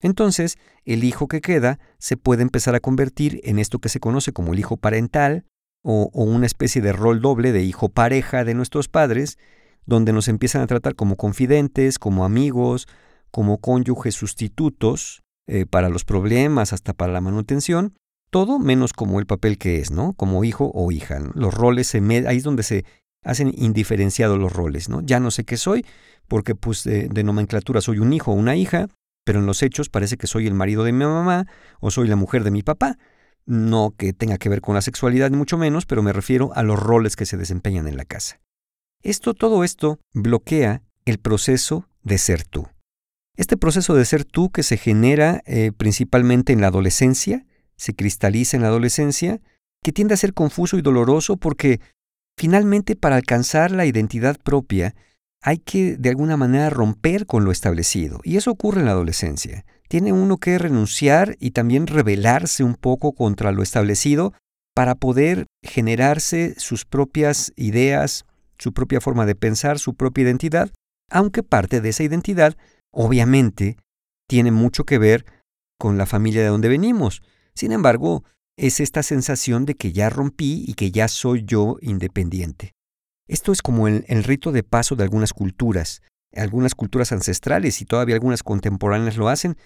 Entonces, 0.00 0.58
el 0.84 1.04
hijo 1.04 1.26
que 1.26 1.40
queda 1.40 1.78
se 1.98 2.16
puede 2.16 2.42
empezar 2.42 2.74
a 2.74 2.80
convertir 2.80 3.40
en 3.44 3.58
esto 3.58 3.78
que 3.78 3.88
se 3.88 4.00
conoce 4.00 4.32
como 4.32 4.52
el 4.52 4.58
hijo 4.58 4.76
parental 4.76 5.44
o, 5.82 6.10
una 6.12 6.46
especie 6.46 6.82
de 6.82 6.92
rol 6.92 7.20
doble 7.20 7.52
de 7.52 7.62
hijo 7.62 7.88
pareja 7.88 8.44
de 8.44 8.54
nuestros 8.54 8.88
padres, 8.88 9.38
donde 9.86 10.12
nos 10.12 10.28
empiezan 10.28 10.62
a 10.62 10.66
tratar 10.66 10.94
como 10.94 11.16
confidentes, 11.16 11.98
como 11.98 12.24
amigos, 12.24 12.86
como 13.30 13.58
cónyuges 13.58 14.14
sustitutos 14.14 15.22
eh, 15.46 15.66
para 15.66 15.88
los 15.88 16.04
problemas, 16.04 16.72
hasta 16.72 16.92
para 16.92 17.12
la 17.12 17.20
manutención, 17.20 17.94
todo 18.30 18.58
menos 18.58 18.92
como 18.92 19.18
el 19.18 19.26
papel 19.26 19.56
que 19.58 19.80
es, 19.80 19.90
¿no? 19.90 20.12
Como 20.12 20.44
hijo 20.44 20.70
o 20.74 20.92
hija. 20.92 21.18
Los 21.34 21.54
roles, 21.54 21.86
se 21.86 21.98
ahí 22.26 22.36
es 22.36 22.42
donde 22.42 22.62
se 22.62 22.84
hacen 23.28 23.52
indiferenciados 23.54 24.38
los 24.38 24.50
roles, 24.50 24.88
¿no? 24.88 25.02
Ya 25.02 25.20
no 25.20 25.30
sé 25.30 25.44
qué 25.44 25.58
soy, 25.58 25.84
porque 26.28 26.54
pues 26.54 26.82
de, 26.82 27.22
nomenclatura 27.22 27.82
soy 27.82 27.98
un 27.98 28.14
hijo 28.14 28.32
o 28.32 28.34
una 28.34 28.56
hija, 28.56 28.88
pero 29.22 29.40
en 29.40 29.46
los 29.46 29.62
hechos 29.62 29.90
parece 29.90 30.16
que 30.16 30.26
soy 30.26 30.46
el 30.46 30.54
marido 30.54 30.82
de 30.82 30.92
mi 30.92 31.04
mamá 31.04 31.46
o 31.80 31.90
soy 31.90 32.08
la 32.08 32.16
mujer 32.16 32.42
de 32.42 32.50
mi 32.50 32.62
papá. 32.62 32.96
No 33.44 33.92
que 33.98 34.14
tenga 34.14 34.38
que 34.38 34.48
ver 34.48 34.62
con 34.62 34.74
la 34.74 34.80
sexualidad, 34.80 35.30
ni 35.30 35.36
mucho 35.36 35.58
menos, 35.58 35.84
pero 35.84 36.02
me 36.02 36.14
refiero 36.14 36.52
a 36.54 36.62
los 36.62 36.78
roles 36.78 37.16
que 37.16 37.26
se 37.26 37.36
desempeñan 37.36 37.86
en 37.86 37.98
la 37.98 38.06
casa. 38.06 38.40
Esto, 39.02 39.34
todo 39.34 39.62
esto, 39.62 40.00
bloquea 40.14 40.82
el 41.04 41.18
proceso 41.18 41.86
de 42.02 42.16
ser 42.16 42.44
tú. 42.44 42.66
Este 43.36 43.58
proceso 43.58 43.94
de 43.94 44.06
ser 44.06 44.24
tú 44.24 44.50
que 44.50 44.62
se 44.62 44.78
genera 44.78 45.42
eh, 45.44 45.72
principalmente 45.76 46.54
en 46.54 46.62
la 46.62 46.68
adolescencia, 46.68 47.44
se 47.76 47.94
cristaliza 47.94 48.56
en 48.56 48.62
la 48.62 48.68
adolescencia, 48.68 49.40
que 49.82 49.92
tiende 49.92 50.14
a 50.14 50.16
ser 50.16 50.32
confuso 50.32 50.78
y 50.78 50.82
doloroso 50.82 51.36
porque 51.36 51.80
finalmente 52.38 52.94
para 52.94 53.16
alcanzar 53.16 53.72
la 53.72 53.84
identidad 53.84 54.38
propia 54.42 54.94
hay 55.42 55.58
que 55.58 55.96
de 55.96 56.08
alguna 56.08 56.36
manera 56.36 56.70
romper 56.70 57.26
con 57.26 57.44
lo 57.44 57.50
establecido. 57.50 58.20
Y 58.22 58.36
eso 58.36 58.52
ocurre 58.52 58.80
en 58.80 58.86
la 58.86 58.92
adolescencia. 58.92 59.64
Tiene 59.88 60.12
uno 60.12 60.38
que 60.38 60.56
renunciar 60.58 61.36
y 61.40 61.50
también 61.50 61.86
rebelarse 61.86 62.62
un 62.62 62.74
poco 62.74 63.12
contra 63.12 63.52
lo 63.52 63.62
establecido 63.62 64.34
para 64.74 64.94
poder 64.94 65.46
generarse 65.64 66.54
sus 66.58 66.84
propias 66.84 67.52
ideas, 67.56 68.24
su 68.58 68.72
propia 68.72 69.00
forma 69.00 69.26
de 69.26 69.34
pensar, 69.34 69.80
su 69.80 69.94
propia 69.94 70.22
identidad, 70.22 70.70
aunque 71.10 71.42
parte 71.42 71.80
de 71.80 71.88
esa 71.88 72.04
identidad, 72.04 72.56
obviamente, 72.92 73.76
tiene 74.28 74.52
mucho 74.52 74.84
que 74.84 74.98
ver 74.98 75.24
con 75.78 75.98
la 75.98 76.06
familia 76.06 76.42
de 76.42 76.48
donde 76.48 76.68
venimos. 76.68 77.22
Sin 77.54 77.72
embargo, 77.72 78.22
es 78.58 78.80
esta 78.80 79.02
sensación 79.02 79.64
de 79.64 79.74
que 79.74 79.92
ya 79.92 80.10
rompí 80.10 80.64
y 80.66 80.74
que 80.74 80.90
ya 80.90 81.08
soy 81.08 81.44
yo 81.44 81.76
independiente. 81.80 82.74
Esto 83.28 83.52
es 83.52 83.62
como 83.62 83.88
el, 83.88 84.24
rito 84.24 84.52
de 84.52 84.64
paso 84.64 84.96
de 84.96 85.04
algunas 85.04 85.32
culturas, 85.32 86.02
algunas 86.34 86.74
culturas 86.74 87.12
ancestrales 87.12 87.80
y 87.80 87.84
todavía 87.84 88.16
algunas 88.16 88.42
contemporáneas 88.42 89.16
lo 89.16 89.28
hacen, 89.28 89.56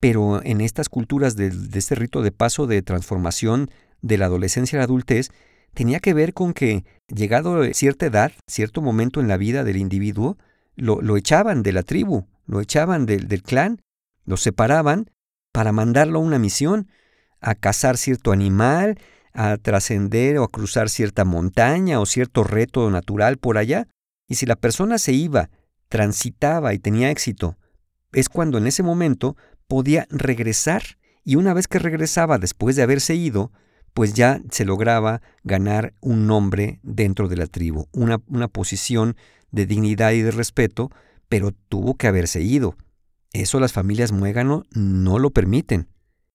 pero 0.00 0.44
en 0.44 0.60
estas 0.60 0.88
culturas 0.88 1.34
de, 1.34 1.52
este 1.72 1.94
rito 1.94 2.22
de 2.22 2.30
paso 2.30 2.66
de 2.66 2.82
transformación 2.82 3.70
de 4.02 4.18
la 4.18 4.26
adolescencia 4.26 4.76
a 4.76 4.80
la 4.80 4.84
adultez, 4.84 5.30
tenía 5.72 6.00
que 6.00 6.12
ver 6.12 6.34
con 6.34 6.52
que, 6.52 6.84
llegado 7.08 7.64
cierta 7.72 8.06
edad, 8.06 8.32
cierto 8.46 8.82
momento 8.82 9.20
en 9.20 9.28
la 9.28 9.38
vida 9.38 9.64
del 9.64 9.78
individuo, 9.78 10.36
lo, 10.76 11.16
echaban 11.16 11.62
de 11.62 11.72
la 11.72 11.84
tribu, 11.84 12.26
lo 12.44 12.60
echaban 12.60 13.06
del 13.06 13.42
clan, 13.42 13.80
lo 14.26 14.36
separaban 14.36 15.10
para 15.52 15.72
mandarlo 15.72 16.18
a 16.18 16.22
una 16.22 16.38
misión, 16.38 16.88
a 17.42 17.54
cazar 17.54 17.98
cierto 17.98 18.32
animal, 18.32 18.98
a 19.34 19.56
trascender 19.56 20.38
o 20.38 20.44
a 20.44 20.48
cruzar 20.48 20.88
cierta 20.88 21.24
montaña 21.24 22.00
o 22.00 22.06
cierto 22.06 22.44
reto 22.44 22.90
natural 22.90 23.36
por 23.36 23.58
allá. 23.58 23.88
Y 24.28 24.36
si 24.36 24.46
la 24.46 24.56
persona 24.56 24.98
se 24.98 25.12
iba, 25.12 25.50
transitaba 25.88 26.72
y 26.72 26.78
tenía 26.78 27.10
éxito, 27.10 27.58
es 28.12 28.28
cuando 28.28 28.58
en 28.58 28.66
ese 28.66 28.82
momento 28.82 29.36
podía 29.66 30.06
regresar. 30.10 30.82
Y 31.24 31.36
una 31.36 31.54
vez 31.54 31.68
que 31.68 31.78
regresaba 31.78 32.38
después 32.38 32.76
de 32.76 32.82
haberse 32.82 33.14
ido, 33.14 33.52
pues 33.94 34.14
ya 34.14 34.40
se 34.50 34.64
lograba 34.64 35.20
ganar 35.44 35.94
un 36.00 36.26
nombre 36.26 36.80
dentro 36.82 37.28
de 37.28 37.36
la 37.36 37.46
tribu, 37.46 37.88
una, 37.92 38.22
una 38.26 38.48
posición 38.48 39.16
de 39.50 39.66
dignidad 39.66 40.12
y 40.12 40.22
de 40.22 40.30
respeto, 40.30 40.90
pero 41.28 41.52
tuvo 41.52 41.96
que 41.96 42.06
haberse 42.06 42.40
ido. 42.40 42.76
Eso 43.32 43.60
las 43.60 43.72
familias 43.72 44.12
muégano 44.12 44.64
no 44.72 45.18
lo 45.18 45.30
permiten. 45.30 45.88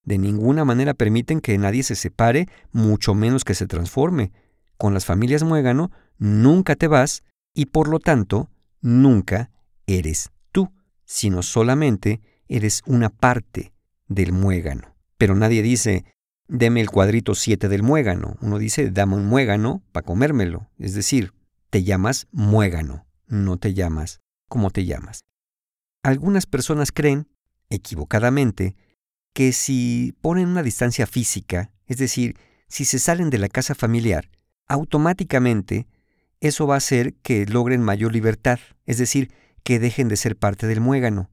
De 0.08 0.16
ninguna 0.16 0.64
manera 0.64 0.94
permiten 0.94 1.42
que 1.42 1.58
nadie 1.58 1.82
se 1.82 1.94
separe, 1.94 2.48
mucho 2.72 3.14
menos 3.14 3.44
que 3.44 3.54
se 3.54 3.66
transforme. 3.66 4.32
Con 4.78 4.94
las 4.94 5.04
familias 5.04 5.42
muégano 5.42 5.90
nunca 6.16 6.76
te 6.76 6.86
vas 6.86 7.24
y 7.52 7.66
por 7.66 7.88
lo 7.88 7.98
tanto 7.98 8.48
nunca 8.80 9.50
eres 9.86 10.30
tú, 10.50 10.72
sino 11.04 11.42
solamente 11.42 12.22
eres 12.48 12.80
una 12.86 13.10
parte 13.10 13.74
del 14.06 14.32
muégano. 14.32 14.96
Pero 15.18 15.34
nadie 15.34 15.60
dice, 15.60 16.06
deme 16.46 16.80
el 16.80 16.88
cuadrito 16.88 17.34
7 17.34 17.68
del 17.68 17.82
muégano. 17.82 18.38
Uno 18.40 18.58
dice, 18.58 18.90
dame 18.90 19.14
un 19.14 19.26
muégano 19.26 19.82
para 19.92 20.06
comérmelo. 20.06 20.70
Es 20.78 20.94
decir, 20.94 21.34
te 21.68 21.82
llamas 21.82 22.28
muégano, 22.32 23.04
no 23.26 23.58
te 23.58 23.74
llamas 23.74 24.22
como 24.48 24.70
te 24.70 24.86
llamas. 24.86 25.26
Algunas 26.02 26.46
personas 26.46 26.92
creen, 26.92 27.28
equivocadamente, 27.68 28.74
que 29.32 29.52
si 29.52 30.14
ponen 30.20 30.48
una 30.48 30.62
distancia 30.62 31.06
física, 31.06 31.72
es 31.86 31.98
decir, 31.98 32.36
si 32.68 32.84
se 32.84 32.98
salen 32.98 33.30
de 33.30 33.38
la 33.38 33.48
casa 33.48 33.74
familiar, 33.74 34.30
automáticamente 34.66 35.86
eso 36.40 36.66
va 36.66 36.74
a 36.74 36.78
hacer 36.78 37.14
que 37.14 37.46
logren 37.46 37.82
mayor 37.82 38.12
libertad, 38.12 38.58
es 38.86 38.98
decir, 38.98 39.32
que 39.62 39.78
dejen 39.78 40.08
de 40.08 40.16
ser 40.16 40.36
parte 40.36 40.66
del 40.66 40.80
muégano. 40.80 41.30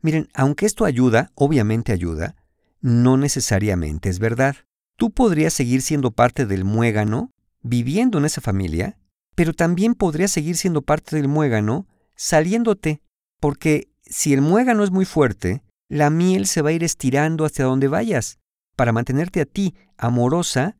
Miren, 0.00 0.28
aunque 0.34 0.66
esto 0.66 0.84
ayuda, 0.84 1.30
obviamente 1.34 1.92
ayuda, 1.92 2.34
no 2.80 3.16
necesariamente 3.16 4.08
es 4.08 4.18
verdad. 4.18 4.56
Tú 4.96 5.12
podrías 5.12 5.54
seguir 5.54 5.82
siendo 5.82 6.10
parte 6.10 6.44
del 6.44 6.64
muégano, 6.64 7.30
viviendo 7.62 8.18
en 8.18 8.24
esa 8.24 8.40
familia, 8.40 8.98
pero 9.34 9.54
también 9.54 9.94
podrías 9.94 10.32
seguir 10.32 10.56
siendo 10.56 10.82
parte 10.82 11.16
del 11.16 11.28
muégano 11.28 11.86
saliéndote, 12.16 13.00
porque 13.40 13.88
si 14.02 14.32
el 14.32 14.40
muégano 14.40 14.84
es 14.84 14.90
muy 14.90 15.04
fuerte, 15.04 15.62
la 15.92 16.08
miel 16.08 16.46
se 16.46 16.62
va 16.62 16.70
a 16.70 16.72
ir 16.72 16.84
estirando 16.84 17.44
hacia 17.44 17.66
donde 17.66 17.86
vayas, 17.86 18.38
para 18.76 18.92
mantenerte 18.92 19.42
a 19.42 19.44
ti 19.44 19.74
amorosa, 19.98 20.78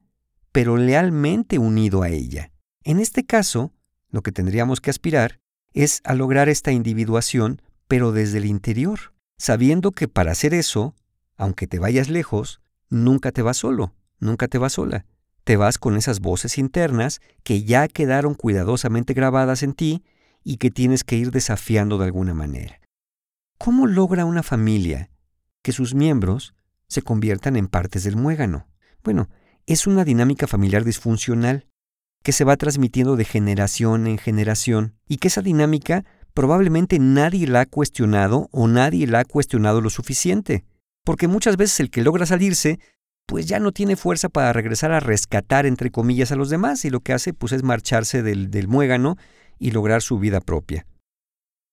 pero 0.53 0.79
lealmente 0.79 1.59
unido 1.59 2.03
a 2.03 2.09
ella. 2.09 2.51
En 2.83 2.99
este 2.99 3.27
caso, 3.27 3.75
lo 4.09 4.23
que 4.23 4.33
tendríamos 4.33 4.81
que 4.81 4.89
aspirar 4.89 5.39
es 5.75 6.01
a 6.05 6.15
lograr 6.15 6.49
esta 6.49 6.73
individuación, 6.73 7.61
pero 7.89 8.13
desde 8.13 8.39
el 8.39 8.47
interior, 8.47 9.13
sabiendo 9.37 9.93
que 9.93 10.09
para 10.09 10.33
hacer 10.33 10.55
eso, 10.55 10.95
aunque 11.37 11.67
te 11.67 11.79
vayas 11.79 12.09
lejos, 12.09 12.63
nunca 12.89 13.33
te 13.33 13.43
vas 13.43 13.59
solo, 13.59 13.95
nunca 14.19 14.49
te 14.49 14.57
vas 14.57 14.73
sola. 14.73 15.05
Te 15.45 15.59
vas 15.59 15.77
con 15.77 15.99
esas 15.99 16.21
voces 16.21 16.57
internas 16.57 17.21
que 17.43 17.65
ya 17.65 17.87
quedaron 17.87 18.33
cuidadosamente 18.33 19.13
grabadas 19.13 19.63
en 19.63 19.75
ti 19.75 20.05
y 20.43 20.57
que 20.57 20.71
tienes 20.71 21.05
que 21.05 21.17
ir 21.17 21.33
desafiando 21.33 21.99
de 21.99 22.07
alguna 22.07 22.33
manera. 22.33 22.82
¿Cómo 23.63 23.87
logra 23.87 24.25
una 24.25 24.43
familia 24.43 25.09
que 25.63 25.71
sus 25.71 25.95
miembros 25.95 26.53
se 26.89 27.01
conviertan 27.01 27.55
en 27.55 27.69
partes 27.69 28.03
del 28.03 28.17
muégano? 28.17 28.67
Bueno, 29.05 29.29
es 29.67 29.87
una 29.87 30.05
dinámica 30.05 30.49
familiar 30.49 30.83
disfuncional 30.83 31.69
que 32.25 32.33
se 32.33 32.43
va 32.43 32.57
transmitiendo 32.57 33.15
de 33.15 33.25
generación 33.25 34.09
en 34.09 34.19
generación 34.19 34.97
y 35.07 35.19
que 35.19 35.29
esa 35.29 35.43
dinámica 35.43 36.05
probablemente 36.35 36.99
nadie 36.99 37.47
la 37.47 37.61
ha 37.61 37.67
cuestionado 37.67 38.49
o 38.51 38.67
nadie 38.67 39.07
la 39.07 39.21
ha 39.21 39.25
cuestionado 39.25 39.81
lo 39.81 39.91
suficiente, 39.91 40.65
porque 41.05 41.29
muchas 41.29 41.57
veces 41.57 41.79
el 41.79 41.91
que 41.91 42.03
logra 42.03 42.27
salirse 42.27 42.81
pues 43.27 43.47
ya 43.47 43.61
no 43.61 43.71
tiene 43.71 43.95
fuerza 43.95 44.29
para 44.29 44.53
regresar 44.53 44.91
a 44.91 44.99
rescatar 44.99 45.67
entre 45.67 45.93
comillas 45.93 46.33
a 46.33 46.37
los 46.37 46.51
demás 46.51 46.85
y 46.85 46.91
lo 46.91 46.99
que 46.99 47.13
hace 47.13 47.33
pues 47.33 47.53
es 47.53 47.63
marcharse 47.63 48.25
del, 48.25 48.51
del 48.51 48.67
muégano 48.67 49.19
y 49.61 49.71
lograr 49.71 50.03
su 50.03 50.19
vida 50.19 50.41
propia. 50.41 50.85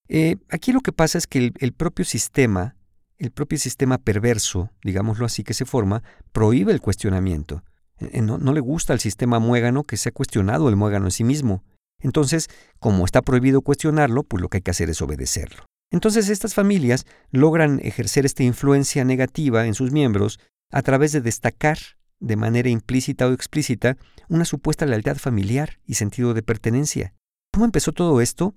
Eh, 0.10 0.38
aquí 0.50 0.72
lo 0.72 0.82
que 0.82 0.92
pasa 0.92 1.18
es 1.18 1.28
que 1.28 1.54
el, 1.58 1.74
propio 1.74 2.04
sistema, 2.04 2.76
el 3.18 3.32
propio 3.32 3.60
sistema 3.60 4.00
perverso, 4.00 4.72
digámoslo 4.84 5.26
así, 5.26 5.44
que 5.44 5.54
se 5.54 5.66
forma, 5.66 6.04
prohíbe 6.32 6.74
el 6.74 6.82
cuestionamiento. 6.82 7.64
Eh, 8.00 8.10
eh, 8.14 8.22
no, 8.22 8.40
no 8.40 8.54
le 8.54 8.60
gusta 8.60 8.94
al 8.94 9.00
sistema 9.00 9.40
muégano 9.40 9.84
que 9.84 9.98
se 9.98 10.10
ha 10.10 10.12
cuestionado 10.12 10.68
el 10.68 10.76
muégano 10.76 11.06
en 11.06 11.12
sí 11.12 11.24
mismo. 11.24 11.64
Entonces, 12.02 12.48
como 12.80 13.06
está 13.06 13.22
prohibido 13.22 13.62
cuestionarlo, 13.62 14.24
pues 14.24 14.42
lo 14.42 14.50
que 14.50 14.58
hay 14.58 14.62
que 14.62 14.72
hacer 14.72 14.90
es 14.90 15.02
obedecerlo. 15.02 15.66
Entonces 15.92 16.30
estas 16.30 16.54
familias 16.54 17.06
logran 17.32 17.80
ejercer 17.84 18.26
esta 18.26 18.44
influencia 18.44 19.04
negativa 19.04 19.66
en 19.66 19.74
sus 19.74 19.92
miembros 19.92 20.40
a 20.72 20.82
través 20.82 21.12
de 21.12 21.22
destacar, 21.22 21.80
de 22.20 22.36
manera 22.36 22.70
implícita 22.70 23.28
o 23.28 23.34
explícita, 23.34 23.98
una 24.28 24.46
supuesta 24.46 24.86
lealtad 24.86 25.18
familiar 25.18 25.80
y 25.86 25.96
sentido 25.96 26.34
de 26.34 26.44
pertenencia. 26.44 27.14
¿Cómo 27.52 27.66
empezó 27.66 27.92
todo 27.92 28.22
esto? 28.22 28.56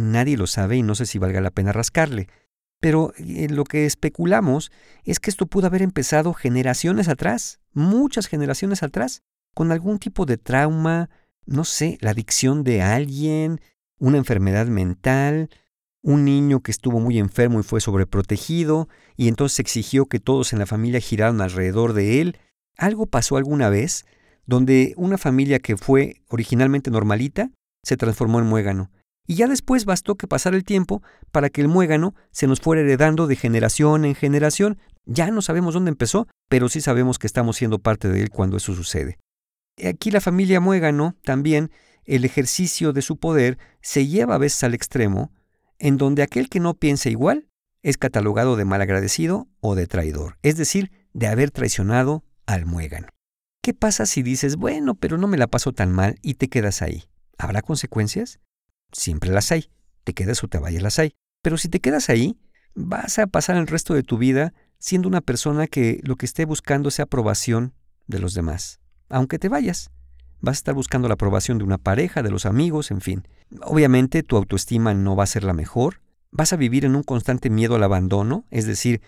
Nadie 0.00 0.36
lo 0.36 0.46
sabe 0.46 0.76
y 0.76 0.82
no 0.82 0.94
sé 0.94 1.06
si 1.06 1.18
valga 1.18 1.40
la 1.40 1.50
pena 1.50 1.72
rascarle. 1.72 2.28
Pero 2.80 3.12
eh, 3.18 3.48
lo 3.48 3.64
que 3.64 3.84
especulamos 3.84 4.72
es 5.04 5.20
que 5.20 5.30
esto 5.30 5.46
pudo 5.46 5.66
haber 5.66 5.82
empezado 5.82 6.32
generaciones 6.32 7.08
atrás, 7.08 7.60
muchas 7.72 8.26
generaciones 8.26 8.82
atrás, 8.82 9.22
con 9.54 9.70
algún 9.70 9.98
tipo 9.98 10.26
de 10.26 10.38
trauma, 10.38 11.10
no 11.44 11.64
sé, 11.64 11.98
la 12.00 12.10
adicción 12.10 12.64
de 12.64 12.82
alguien, 12.82 13.60
una 13.98 14.16
enfermedad 14.16 14.66
mental, 14.66 15.50
un 16.02 16.24
niño 16.24 16.60
que 16.60 16.70
estuvo 16.70 17.00
muy 17.00 17.18
enfermo 17.18 17.60
y 17.60 17.62
fue 17.62 17.80
sobreprotegido, 17.80 18.88
y 19.16 19.28
entonces 19.28 19.58
exigió 19.58 20.06
que 20.06 20.20
todos 20.20 20.52
en 20.52 20.58
la 20.58 20.66
familia 20.66 21.00
giraran 21.00 21.40
alrededor 21.40 21.92
de 21.92 22.22
él. 22.22 22.38
Algo 22.78 23.06
pasó 23.06 23.36
alguna 23.36 23.68
vez 23.68 24.06
donde 24.46 24.94
una 24.96 25.18
familia 25.18 25.58
que 25.58 25.76
fue 25.76 26.22
originalmente 26.28 26.90
normalita 26.90 27.50
se 27.82 27.96
transformó 27.96 28.38
en 28.38 28.46
muégano. 28.46 28.90
Y 29.30 29.36
ya 29.36 29.46
después 29.46 29.84
bastó 29.84 30.16
que 30.16 30.26
pasara 30.26 30.56
el 30.56 30.64
tiempo 30.64 31.04
para 31.30 31.50
que 31.50 31.60
el 31.60 31.68
muégano 31.68 32.16
se 32.32 32.48
nos 32.48 32.60
fuera 32.60 32.82
heredando 32.82 33.28
de 33.28 33.36
generación 33.36 34.04
en 34.04 34.16
generación. 34.16 34.80
Ya 35.06 35.30
no 35.30 35.40
sabemos 35.40 35.74
dónde 35.74 35.90
empezó, 35.90 36.26
pero 36.48 36.68
sí 36.68 36.80
sabemos 36.80 37.20
que 37.20 37.28
estamos 37.28 37.56
siendo 37.56 37.78
parte 37.78 38.08
de 38.08 38.22
él 38.22 38.30
cuando 38.30 38.56
eso 38.56 38.74
sucede. 38.74 39.20
Aquí 39.88 40.10
la 40.10 40.20
familia 40.20 40.58
muégano 40.58 41.14
también, 41.22 41.70
el 42.06 42.24
ejercicio 42.24 42.92
de 42.92 43.02
su 43.02 43.18
poder 43.18 43.56
se 43.82 44.08
lleva 44.08 44.34
a 44.34 44.38
veces 44.38 44.64
al 44.64 44.74
extremo, 44.74 45.32
en 45.78 45.96
donde 45.96 46.24
aquel 46.24 46.48
que 46.48 46.58
no 46.58 46.74
piensa 46.74 47.08
igual 47.08 47.46
es 47.84 47.98
catalogado 47.98 48.56
de 48.56 48.64
malagradecido 48.64 49.46
o 49.60 49.76
de 49.76 49.86
traidor, 49.86 50.38
es 50.42 50.56
decir, 50.56 50.90
de 51.12 51.28
haber 51.28 51.52
traicionado 51.52 52.24
al 52.46 52.66
muégano. 52.66 53.06
¿Qué 53.62 53.74
pasa 53.74 54.06
si 54.06 54.24
dices, 54.24 54.56
bueno, 54.56 54.96
pero 54.96 55.18
no 55.18 55.28
me 55.28 55.38
la 55.38 55.46
paso 55.46 55.70
tan 55.70 55.92
mal 55.92 56.18
y 56.20 56.34
te 56.34 56.48
quedas 56.48 56.82
ahí? 56.82 57.04
¿Habrá 57.38 57.62
consecuencias? 57.62 58.40
Siempre 58.92 59.30
las 59.30 59.52
hay. 59.52 59.70
Te 60.04 60.14
quedas 60.14 60.42
o 60.44 60.48
te 60.48 60.58
vayas 60.58 60.82
las 60.82 60.98
hay. 60.98 61.12
Pero 61.42 61.56
si 61.56 61.68
te 61.68 61.80
quedas 61.80 62.10
ahí, 62.10 62.38
vas 62.74 63.18
a 63.18 63.26
pasar 63.26 63.56
el 63.56 63.66
resto 63.66 63.94
de 63.94 64.02
tu 64.02 64.18
vida 64.18 64.52
siendo 64.78 65.08
una 65.08 65.20
persona 65.20 65.66
que 65.66 66.00
lo 66.02 66.16
que 66.16 66.26
esté 66.26 66.44
buscando 66.44 66.90
sea 66.90 67.04
aprobación 67.04 67.74
de 68.06 68.18
los 68.18 68.34
demás. 68.34 68.80
Aunque 69.08 69.38
te 69.38 69.48
vayas, 69.48 69.90
vas 70.40 70.56
a 70.56 70.60
estar 70.60 70.74
buscando 70.74 71.08
la 71.08 71.14
aprobación 71.14 71.58
de 71.58 71.64
una 71.64 71.78
pareja, 71.78 72.22
de 72.22 72.30
los 72.30 72.46
amigos, 72.46 72.90
en 72.90 73.00
fin. 73.00 73.28
Obviamente 73.62 74.22
tu 74.22 74.36
autoestima 74.36 74.94
no 74.94 75.16
va 75.16 75.24
a 75.24 75.28
ser 75.28 75.44
la 75.44 75.52
mejor. 75.52 76.00
Vas 76.30 76.52
a 76.52 76.56
vivir 76.56 76.84
en 76.84 76.96
un 76.96 77.02
constante 77.02 77.50
miedo 77.50 77.74
al 77.74 77.82
abandono, 77.82 78.44
es 78.50 78.66
decir, 78.66 79.00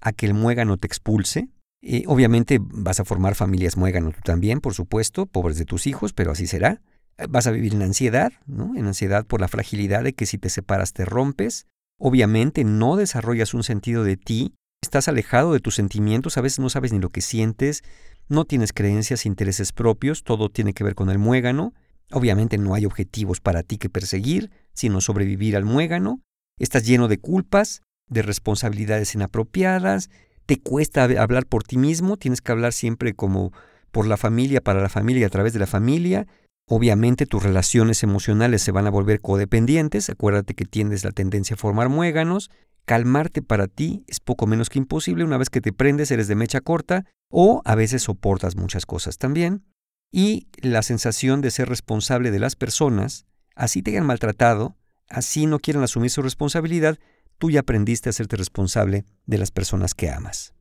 a 0.00 0.12
que 0.12 0.26
el 0.26 0.34
muégano 0.34 0.76
te 0.76 0.86
expulse. 0.86 1.48
Y 1.82 2.04
obviamente 2.06 2.58
vas 2.60 3.00
a 3.00 3.04
formar 3.04 3.34
familias 3.34 3.76
muégano 3.76 4.10
tú 4.10 4.20
también, 4.22 4.60
por 4.60 4.74
supuesto, 4.74 5.26
pobres 5.26 5.56
de 5.56 5.64
tus 5.64 5.86
hijos, 5.86 6.12
pero 6.12 6.32
así 6.32 6.46
será. 6.46 6.82
Vas 7.28 7.46
a 7.46 7.50
vivir 7.50 7.74
en 7.74 7.82
ansiedad, 7.82 8.32
¿no? 8.46 8.74
En 8.76 8.86
ansiedad 8.86 9.26
por 9.26 9.40
la 9.40 9.48
fragilidad 9.48 10.02
de 10.02 10.12
que 10.12 10.26
si 10.26 10.38
te 10.38 10.48
separas 10.48 10.92
te 10.92 11.04
rompes. 11.04 11.66
Obviamente 11.98 12.64
no 12.64 12.96
desarrollas 12.96 13.52
un 13.52 13.62
sentido 13.62 14.04
de 14.04 14.16
ti, 14.16 14.54
estás 14.82 15.08
alejado 15.08 15.52
de 15.52 15.60
tus 15.60 15.74
sentimientos, 15.74 16.38
a 16.38 16.40
veces 16.40 16.58
no 16.58 16.70
sabes 16.70 16.92
ni 16.92 16.98
lo 16.98 17.10
que 17.10 17.20
sientes, 17.20 17.82
no 18.28 18.44
tienes 18.44 18.72
creencias, 18.72 19.26
intereses 19.26 19.72
propios, 19.72 20.24
todo 20.24 20.48
tiene 20.48 20.72
que 20.72 20.84
ver 20.84 20.94
con 20.94 21.10
el 21.10 21.18
muégano. 21.18 21.74
Obviamente 22.12 22.58
no 22.58 22.74
hay 22.74 22.86
objetivos 22.86 23.40
para 23.40 23.62
ti 23.62 23.76
que 23.76 23.90
perseguir, 23.90 24.50
sino 24.72 25.00
sobrevivir 25.00 25.56
al 25.56 25.64
muégano. 25.64 26.22
Estás 26.58 26.86
lleno 26.86 27.06
de 27.08 27.18
culpas, 27.18 27.82
de 28.08 28.22
responsabilidades 28.22 29.14
inapropiadas, 29.14 30.10
te 30.46 30.60
cuesta 30.60 31.04
hablar 31.04 31.46
por 31.46 31.62
ti 31.62 31.76
mismo, 31.76 32.16
tienes 32.16 32.40
que 32.40 32.50
hablar 32.50 32.72
siempre 32.72 33.14
como 33.14 33.52
por 33.92 34.06
la 34.06 34.16
familia, 34.16 34.60
para 34.60 34.80
la 34.80 34.88
familia 34.88 35.26
a 35.26 35.30
través 35.30 35.52
de 35.52 35.60
la 35.60 35.66
familia. 35.66 36.26
Obviamente 36.72 37.26
tus 37.26 37.42
relaciones 37.42 38.04
emocionales 38.04 38.62
se 38.62 38.70
van 38.70 38.86
a 38.86 38.90
volver 38.90 39.20
codependientes, 39.20 40.08
acuérdate 40.08 40.54
que 40.54 40.64
tienes 40.64 41.02
la 41.02 41.10
tendencia 41.10 41.54
a 41.54 41.56
formar 41.56 41.88
muéganos, 41.88 42.48
calmarte 42.84 43.42
para 43.42 43.66
ti 43.66 44.04
es 44.06 44.20
poco 44.20 44.46
menos 44.46 44.68
que 44.70 44.78
imposible, 44.78 45.24
una 45.24 45.36
vez 45.36 45.50
que 45.50 45.60
te 45.60 45.72
prendes 45.72 46.12
eres 46.12 46.28
de 46.28 46.36
mecha 46.36 46.60
corta 46.60 47.06
o 47.28 47.60
a 47.64 47.74
veces 47.74 48.04
soportas 48.04 48.54
muchas 48.54 48.86
cosas 48.86 49.18
también, 49.18 49.64
y 50.12 50.46
la 50.62 50.82
sensación 50.82 51.40
de 51.40 51.50
ser 51.50 51.68
responsable 51.68 52.30
de 52.30 52.38
las 52.38 52.54
personas, 52.54 53.26
así 53.56 53.82
te 53.82 53.90
hayan 53.90 54.06
maltratado, 54.06 54.76
así 55.08 55.46
no 55.46 55.58
quieran 55.58 55.82
asumir 55.82 56.10
su 56.10 56.22
responsabilidad, 56.22 57.00
tú 57.38 57.50
ya 57.50 57.60
aprendiste 57.60 58.08
a 58.08 58.10
hacerte 58.10 58.36
responsable 58.36 59.04
de 59.26 59.38
las 59.38 59.50
personas 59.50 59.92
que 59.92 60.08
amas. 60.08 60.54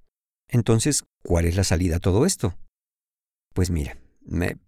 Entonces, 0.48 1.04
¿cuál 1.22 1.46
es 1.46 1.56
la 1.56 1.64
salida 1.64 1.98
a 1.98 2.00
todo 2.00 2.26
esto? 2.26 2.58
Pues 3.54 3.70
mira, 3.70 3.96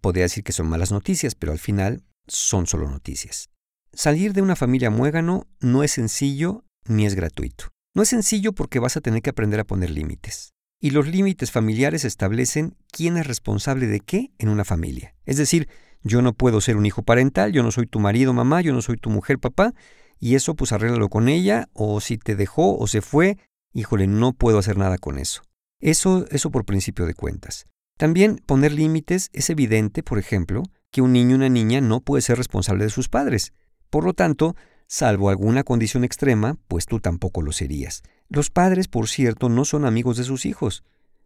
podría 0.00 0.24
decir 0.24 0.44
que 0.44 0.52
son 0.52 0.68
malas 0.68 0.92
noticias, 0.92 1.34
pero 1.34 1.52
al 1.52 1.58
final 1.58 2.02
son 2.26 2.66
solo 2.66 2.88
noticias. 2.88 3.50
Salir 3.92 4.32
de 4.32 4.42
una 4.42 4.56
familia 4.56 4.90
muégano 4.90 5.46
no 5.60 5.82
es 5.82 5.92
sencillo 5.92 6.64
ni 6.86 7.06
es 7.06 7.14
gratuito. 7.14 7.66
No 7.94 8.02
es 8.02 8.08
sencillo 8.08 8.52
porque 8.52 8.78
vas 8.78 8.96
a 8.96 9.00
tener 9.00 9.22
que 9.22 9.30
aprender 9.30 9.60
a 9.60 9.64
poner 9.64 9.90
límites. 9.90 10.54
Y 10.80 10.90
los 10.90 11.06
límites 11.06 11.50
familiares 11.50 12.04
establecen 12.04 12.76
quién 12.90 13.16
es 13.16 13.26
responsable 13.26 13.86
de 13.86 14.00
qué 14.00 14.32
en 14.38 14.48
una 14.48 14.64
familia. 14.64 15.14
Es 15.26 15.36
decir, 15.36 15.68
yo 16.02 16.22
no 16.22 16.32
puedo 16.32 16.60
ser 16.60 16.76
un 16.76 16.86
hijo 16.86 17.02
parental, 17.02 17.52
yo 17.52 17.62
no 17.62 17.70
soy 17.70 17.86
tu 17.86 18.00
marido, 18.00 18.32
mamá, 18.32 18.62
yo 18.62 18.72
no 18.72 18.82
soy 18.82 18.96
tu 18.96 19.10
mujer, 19.10 19.38
papá, 19.38 19.74
y 20.18 20.34
eso 20.34 20.54
pues 20.54 20.72
arréglalo 20.72 21.08
con 21.08 21.28
ella, 21.28 21.68
o 21.72 22.00
si 22.00 22.18
te 22.18 22.34
dejó 22.34 22.76
o 22.76 22.86
se 22.86 23.02
fue, 23.02 23.38
híjole, 23.72 24.06
no 24.06 24.32
puedo 24.32 24.58
hacer 24.58 24.76
nada 24.76 24.98
con 24.98 25.18
eso. 25.18 25.42
Eso, 25.80 26.26
eso 26.30 26.50
por 26.50 26.64
principio 26.64 27.06
de 27.06 27.14
cuentas. 27.14 27.66
También 27.96 28.40
poner 28.46 28.72
límites 28.72 29.30
es 29.32 29.50
evidente, 29.50 30.02
por 30.02 30.18
ejemplo, 30.18 30.62
que 30.90 31.02
un 31.02 31.12
niño 31.12 31.34
o 31.34 31.38
una 31.38 31.48
niña 31.48 31.80
no 31.80 32.00
puede 32.00 32.22
ser 32.22 32.38
responsable 32.38 32.84
de 32.84 32.90
sus 32.90 33.08
padres. 33.08 33.52
Por 33.90 34.04
lo 34.04 34.12
tanto, 34.12 34.56
salvo 34.86 35.30
alguna 35.30 35.64
condición 35.64 36.04
extrema, 36.04 36.58
pues 36.68 36.86
tú 36.86 37.00
tampoco 37.00 37.42
lo 37.42 37.52
serías. 37.52 38.02
Los 38.28 38.50
padres, 38.50 38.88
por 38.88 39.08
cierto, 39.08 39.48
no 39.48 39.64
son 39.64 39.84
amigos 39.84 40.16
de 40.16 40.24
sus 40.24 40.46
hijos. 40.46 40.84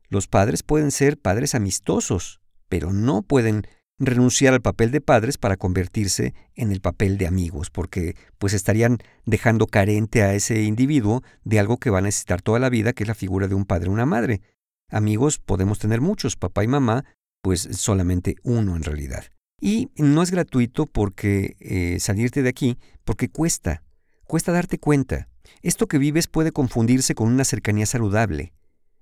Los 0.09 0.29
padres 0.29 0.62
pueden 0.62 0.90
ser 0.90 1.18
padres 1.18 1.55
amistosos, 1.55 2.40
pero 2.68 2.92
no 2.92 3.22
pueden 3.22 3.66
renunciar 3.98 4.52
al 4.52 4.61
papel 4.61 4.90
de 4.90 5.00
padres 5.00 5.38
para 5.38 5.57
convertirse 5.57 6.35
en 6.55 6.70
el 6.70 6.81
papel 6.81 7.16
de 7.18 7.26
amigos, 7.26 7.70
porque 7.70 8.14
pues 8.38 8.52
estarían 8.52 8.98
dejando 9.24 9.66
carente 9.66 10.22
a 10.22 10.35
ese 10.35 10.62
individuo 10.62 11.22
de 11.44 11.59
algo 11.59 11.79
que 11.79 11.90
va 11.90 11.98
a 11.98 12.02
necesitar 12.02 12.42
toda 12.42 12.59
la 12.59 12.68
vida, 12.68 12.92
que 12.92 13.05
es 13.05 13.09
la 13.09 13.14
figura 13.14 13.48
de 13.48 13.55
un 13.55 13.64
padre 13.64 13.88
o 13.88 13.92
una 13.92 14.07
madre. 14.07 14.42
Amigos 14.88 15.38
podemos 15.38 15.79
tener 15.79 16.01
muchos, 16.01 16.37
papá 16.37 16.62
y 16.62 16.68
mamá, 16.68 17.05
pues 17.42 17.68
solamente 17.72 18.37
uno 18.44 18.77
en 18.77 18.85
realidad. 18.85 19.25
Y 19.61 19.90
no 19.96 20.22
es 20.22 20.31
gratuito 20.31 20.87
porque 20.87 21.57
eh, 21.61 21.99
salirte 21.99 22.42
de 22.42 22.49
aquí, 22.49 22.79
porque 23.05 23.29
cuesta, 23.29 23.83
cuesta 24.27 24.53
darte 24.53 24.79
cuenta. 24.79 25.29
Esto 25.62 25.87
que 25.87 25.99
vives 25.99 26.29
puede 26.29 26.53
confundirse 26.53 27.14
con 27.14 27.29
una 27.29 27.44
cercanía 27.44 27.87
saludable. 27.87 28.53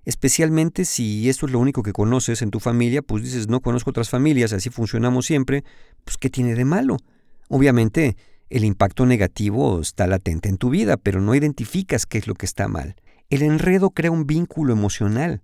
Especialmente 0.05 0.85
si 0.85 1.29
esto 1.29 1.47
es 1.47 1.53
lo 1.53 1.59
único 1.59 1.83
que 1.83 1.93
conoces 1.93 2.43
en 2.43 2.51
tu 2.51 2.61
familia, 2.61 3.03
pues 3.03 3.23
dices, 3.25 3.49
no 3.49 3.61
conozco 3.61 3.91
otras 3.91 4.11
familias, 4.11 4.53
así 4.53 4.71
funcionamos 4.71 5.27
siempre, 5.27 5.65
pues 6.05 6.19
¿qué 6.19 6.29
tiene 6.31 6.55
de 6.55 6.65
malo? 6.65 6.99
Obviamente, 7.49 8.17
el 8.51 8.65
impacto 8.65 9.07
negativo 9.07 9.81
está 9.81 10.07
latente 10.07 10.49
en 10.49 10.59
tu 10.59 10.71
vida, 10.71 10.97
pero 10.97 11.21
no 11.21 11.35
identificas 11.35 12.07
qué 12.07 12.19
es 12.19 12.27
lo 12.27 12.35
que 12.35 12.47
está 12.47 12.69
mal. 12.69 12.97
El 13.31 13.43
enredo 13.43 13.91
crea 13.91 14.11
un 14.11 14.27
vínculo 14.27 14.73
emocional 14.75 15.43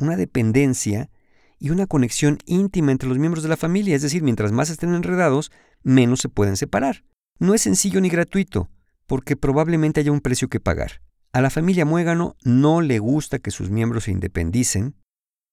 una 0.00 0.16
dependencia 0.16 1.10
y 1.58 1.70
una 1.70 1.86
conexión 1.86 2.38
íntima 2.46 2.90
entre 2.90 3.08
los 3.08 3.18
miembros 3.18 3.42
de 3.42 3.50
la 3.50 3.56
familia, 3.56 3.94
es 3.94 4.02
decir, 4.02 4.22
mientras 4.22 4.50
más 4.50 4.70
estén 4.70 4.94
enredados, 4.94 5.52
menos 5.82 6.20
se 6.20 6.28
pueden 6.28 6.56
separar. 6.56 7.04
No 7.38 7.54
es 7.54 7.62
sencillo 7.62 8.00
ni 8.00 8.08
gratuito, 8.08 8.70
porque 9.06 9.36
probablemente 9.36 10.00
haya 10.00 10.12
un 10.12 10.20
precio 10.20 10.48
que 10.48 10.60
pagar. 10.60 11.02
A 11.32 11.40
la 11.40 11.50
familia 11.50 11.84
Muégano 11.84 12.36
no 12.44 12.80
le 12.80 12.98
gusta 12.98 13.38
que 13.38 13.50
sus 13.50 13.70
miembros 13.70 14.04
se 14.04 14.10
independicen 14.10 14.96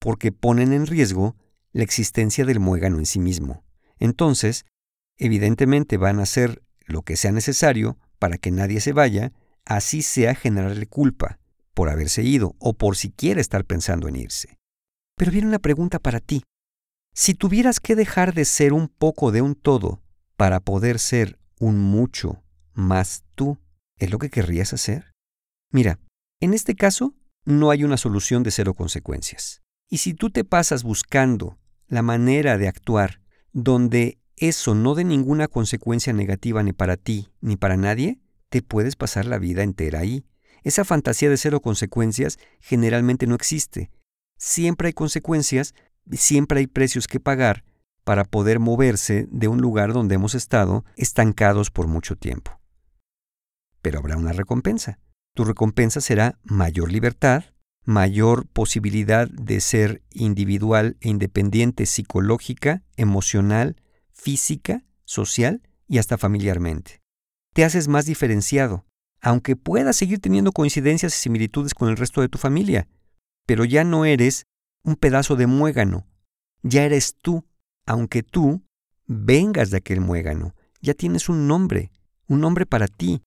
porque 0.00 0.32
ponen 0.32 0.72
en 0.72 0.86
riesgo 0.86 1.36
la 1.72 1.82
existencia 1.82 2.44
del 2.44 2.60
muégano 2.60 2.98
en 2.98 3.06
sí 3.06 3.20
mismo. 3.20 3.64
Entonces, 3.98 4.64
evidentemente 5.16 5.96
van 5.96 6.20
a 6.20 6.22
hacer 6.22 6.62
lo 6.86 7.02
que 7.02 7.16
sea 7.16 7.32
necesario 7.32 7.98
para 8.18 8.38
que 8.38 8.50
nadie 8.50 8.80
se 8.80 8.92
vaya, 8.92 9.32
así 9.64 10.02
sea 10.02 10.34
generarle 10.34 10.86
culpa, 10.86 11.38
por 11.78 11.90
haberse 11.90 12.24
ido 12.24 12.56
o 12.58 12.72
por 12.72 12.96
siquiera 12.96 13.40
estar 13.40 13.64
pensando 13.64 14.08
en 14.08 14.16
irse. 14.16 14.58
Pero 15.16 15.30
viene 15.30 15.46
una 15.46 15.60
pregunta 15.60 16.00
para 16.00 16.18
ti. 16.18 16.42
Si 17.14 17.34
tuvieras 17.34 17.78
que 17.78 17.94
dejar 17.94 18.34
de 18.34 18.46
ser 18.46 18.72
un 18.72 18.88
poco 18.88 19.30
de 19.30 19.42
un 19.42 19.54
todo 19.54 20.02
para 20.36 20.58
poder 20.58 20.98
ser 20.98 21.38
un 21.60 21.78
mucho 21.78 22.42
más 22.72 23.22
tú, 23.36 23.58
¿es 23.96 24.10
lo 24.10 24.18
que 24.18 24.28
querrías 24.28 24.72
hacer? 24.72 25.12
Mira, 25.70 26.00
en 26.40 26.52
este 26.52 26.74
caso 26.74 27.14
no 27.44 27.70
hay 27.70 27.84
una 27.84 27.96
solución 27.96 28.42
de 28.42 28.50
cero 28.50 28.74
consecuencias. 28.74 29.62
Y 29.88 29.98
si 29.98 30.14
tú 30.14 30.30
te 30.30 30.42
pasas 30.42 30.82
buscando 30.82 31.60
la 31.86 32.02
manera 32.02 32.58
de 32.58 32.66
actuar 32.66 33.20
donde 33.52 34.18
eso 34.34 34.74
no 34.74 34.96
dé 34.96 35.04
ninguna 35.04 35.46
consecuencia 35.46 36.12
negativa 36.12 36.64
ni 36.64 36.72
para 36.72 36.96
ti 36.96 37.28
ni 37.40 37.54
para 37.54 37.76
nadie, 37.76 38.18
te 38.48 38.62
puedes 38.62 38.96
pasar 38.96 39.26
la 39.26 39.38
vida 39.38 39.62
entera 39.62 40.00
ahí, 40.00 40.24
esa 40.62 40.84
fantasía 40.84 41.30
de 41.30 41.36
cero 41.36 41.60
consecuencias 41.60 42.38
generalmente 42.60 43.26
no 43.26 43.34
existe. 43.34 43.90
Siempre 44.36 44.88
hay 44.88 44.92
consecuencias, 44.92 45.74
siempre 46.12 46.60
hay 46.60 46.66
precios 46.66 47.06
que 47.06 47.20
pagar 47.20 47.64
para 48.04 48.24
poder 48.24 48.58
moverse 48.58 49.28
de 49.30 49.48
un 49.48 49.60
lugar 49.60 49.92
donde 49.92 50.14
hemos 50.14 50.34
estado 50.34 50.84
estancados 50.96 51.70
por 51.70 51.88
mucho 51.88 52.16
tiempo. 52.16 52.58
Pero 53.82 53.98
habrá 53.98 54.16
una 54.16 54.32
recompensa. 54.32 54.98
Tu 55.34 55.44
recompensa 55.44 56.00
será 56.00 56.38
mayor 56.42 56.90
libertad, 56.90 57.44
mayor 57.84 58.46
posibilidad 58.46 59.28
de 59.28 59.60
ser 59.60 60.02
individual 60.10 60.96
e 61.00 61.08
independiente 61.08 61.86
psicológica, 61.86 62.82
emocional, 62.96 63.76
física, 64.12 64.84
social 65.04 65.62
y 65.86 65.98
hasta 65.98 66.18
familiarmente. 66.18 67.00
Te 67.54 67.64
haces 67.64 67.88
más 67.88 68.04
diferenciado, 68.06 68.84
aunque 69.20 69.56
puedas 69.56 69.96
seguir 69.96 70.20
teniendo 70.20 70.52
coincidencias 70.52 71.14
y 71.14 71.18
similitudes 71.18 71.74
con 71.74 71.88
el 71.88 71.96
resto 71.96 72.20
de 72.20 72.28
tu 72.28 72.38
familia, 72.38 72.88
pero 73.46 73.64
ya 73.64 73.84
no 73.84 74.04
eres 74.04 74.46
un 74.84 74.96
pedazo 74.96 75.36
de 75.36 75.46
muégano, 75.46 76.06
ya 76.62 76.84
eres 76.84 77.16
tú, 77.20 77.44
aunque 77.86 78.22
tú 78.22 78.62
vengas 79.06 79.70
de 79.70 79.78
aquel 79.78 80.00
muégano, 80.00 80.54
ya 80.80 80.94
tienes 80.94 81.28
un 81.28 81.46
nombre, 81.46 81.90
un 82.26 82.40
nombre 82.40 82.66
para 82.66 82.86
ti, 82.86 83.22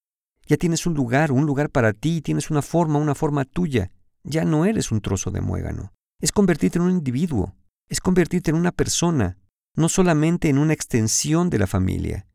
ya 0.48 0.58
tienes 0.58 0.86
un 0.86 0.94
lugar, 0.94 1.32
un 1.32 1.46
lugar 1.46 1.70
para 1.70 1.94
ti, 1.94 2.22
tienes 2.22 2.50
una 2.50 2.62
forma, 2.62 3.00
una 3.00 3.16
forma 3.16 3.46
tuya, 3.46 3.92
ya 4.24 4.46
no 4.46 4.66
eres 4.66 4.92
un 4.92 5.02
trozo 5.02 5.32
de 5.32 5.42
muégano, 5.42 5.94
es 6.20 6.32
convertirte 6.32 6.78
en 6.78 6.86
un 6.86 6.92
individuo, 6.92 7.56
es 7.90 8.00
convertirte 8.00 8.52
en 8.52 8.58
una 8.58 8.72
persona, 8.72 9.38
no 9.76 9.90
solamente 9.90 10.50
en 10.50 10.58
una 10.58 10.74
extensión 10.74 11.50
de 11.50 11.60
la 11.60 11.68
familia. 11.68 12.28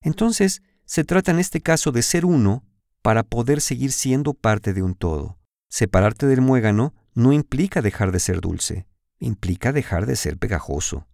Entonces, 0.00 0.62
se 0.84 1.04
trata 1.04 1.30
en 1.30 1.38
este 1.38 1.60
caso 1.60 1.92
de 1.92 2.02
ser 2.02 2.24
uno 2.24 2.64
para 3.02 3.24
poder 3.24 3.60
seguir 3.60 3.92
siendo 3.92 4.32
parte 4.32 4.72
de 4.72 4.82
un 4.82 4.94
todo. 4.94 5.38
Separarte 5.68 6.26
del 6.26 6.40
muégano 6.40 6.94
no 7.14 7.32
implica 7.32 7.82
dejar 7.82 8.12
de 8.12 8.20
ser 8.20 8.40
dulce, 8.40 8.86
implica 9.18 9.72
dejar 9.72 10.06
de 10.06 10.16
ser 10.16 10.38
pegajoso. 10.38 11.06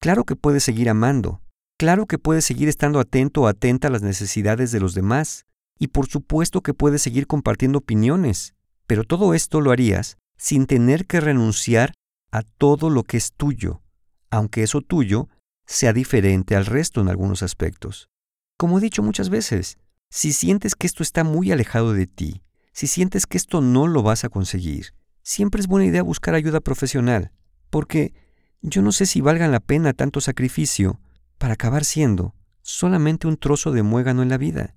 Claro 0.00 0.24
que 0.24 0.36
puedes 0.36 0.64
seguir 0.64 0.88
amando, 0.88 1.42
claro 1.78 2.06
que 2.06 2.18
puedes 2.18 2.44
seguir 2.44 2.68
estando 2.68 3.00
atento 3.00 3.42
o 3.42 3.46
atenta 3.46 3.88
a 3.88 3.90
las 3.90 4.02
necesidades 4.02 4.72
de 4.72 4.80
los 4.80 4.94
demás, 4.94 5.44
y 5.78 5.88
por 5.88 6.06
supuesto 6.06 6.62
que 6.62 6.74
puedes 6.74 7.02
seguir 7.02 7.26
compartiendo 7.26 7.78
opiniones, 7.78 8.54
pero 8.86 9.04
todo 9.04 9.34
esto 9.34 9.60
lo 9.60 9.70
harías 9.70 10.16
sin 10.36 10.66
tener 10.66 11.06
que 11.06 11.20
renunciar 11.20 11.92
a 12.30 12.42
todo 12.42 12.90
lo 12.90 13.04
que 13.04 13.16
es 13.16 13.32
tuyo, 13.32 13.82
aunque 14.30 14.62
eso 14.62 14.80
tuyo 14.80 15.28
sea 15.66 15.92
diferente 15.92 16.56
al 16.56 16.66
resto 16.66 17.00
en 17.00 17.08
algunos 17.08 17.42
aspectos. 17.42 18.08
Como 18.56 18.78
he 18.78 18.80
dicho 18.80 19.02
muchas 19.02 19.30
veces, 19.30 19.78
si 20.10 20.32
sientes 20.32 20.74
que 20.74 20.86
esto 20.86 21.02
está 21.02 21.24
muy 21.24 21.52
alejado 21.52 21.92
de 21.92 22.06
ti, 22.06 22.42
si 22.72 22.86
sientes 22.86 23.26
que 23.26 23.36
esto 23.36 23.60
no 23.60 23.86
lo 23.86 24.02
vas 24.02 24.24
a 24.24 24.28
conseguir, 24.28 24.94
siempre 25.22 25.60
es 25.60 25.66
buena 25.66 25.86
idea 25.86 26.02
buscar 26.02 26.34
ayuda 26.34 26.60
profesional, 26.60 27.32
porque 27.70 28.14
yo 28.62 28.82
no 28.82 28.92
sé 28.92 29.06
si 29.06 29.20
valgan 29.20 29.52
la 29.52 29.60
pena 29.60 29.92
tanto 29.92 30.20
sacrificio 30.20 31.00
para 31.38 31.54
acabar 31.54 31.84
siendo 31.84 32.34
solamente 32.62 33.26
un 33.26 33.36
trozo 33.36 33.72
de 33.72 33.82
muégano 33.82 34.22
en 34.22 34.28
la 34.28 34.38
vida. 34.38 34.74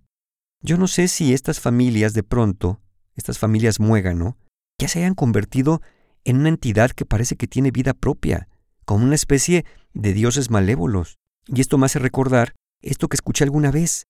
Yo 0.62 0.78
no 0.78 0.88
sé 0.88 1.08
si 1.08 1.34
estas 1.34 1.60
familias 1.60 2.14
de 2.14 2.24
pronto, 2.24 2.80
estas 3.16 3.40
familias 3.40 3.80
muégano, 3.80 4.38
ya 4.78 4.88
se 4.88 5.00
hayan 5.00 5.16
convertido 5.16 5.82
en 6.24 6.38
una 6.38 6.50
entidad 6.50 6.92
que 6.92 7.06
parece 7.06 7.36
que 7.36 7.48
tiene 7.48 7.72
vida 7.72 7.94
propia, 7.94 8.48
como 8.86 9.06
una 9.06 9.16
especie 9.16 9.66
de 9.94 10.14
dioses 10.14 10.50
malévolos. 10.50 11.18
Y 11.48 11.62
esto 11.62 11.78
me 11.78 11.88
hace 11.88 12.00
recordar 12.00 12.54
esto 12.82 13.08
que 13.08 13.16
escuché 13.16 13.44
alguna 13.44 13.72
vez 13.72 14.06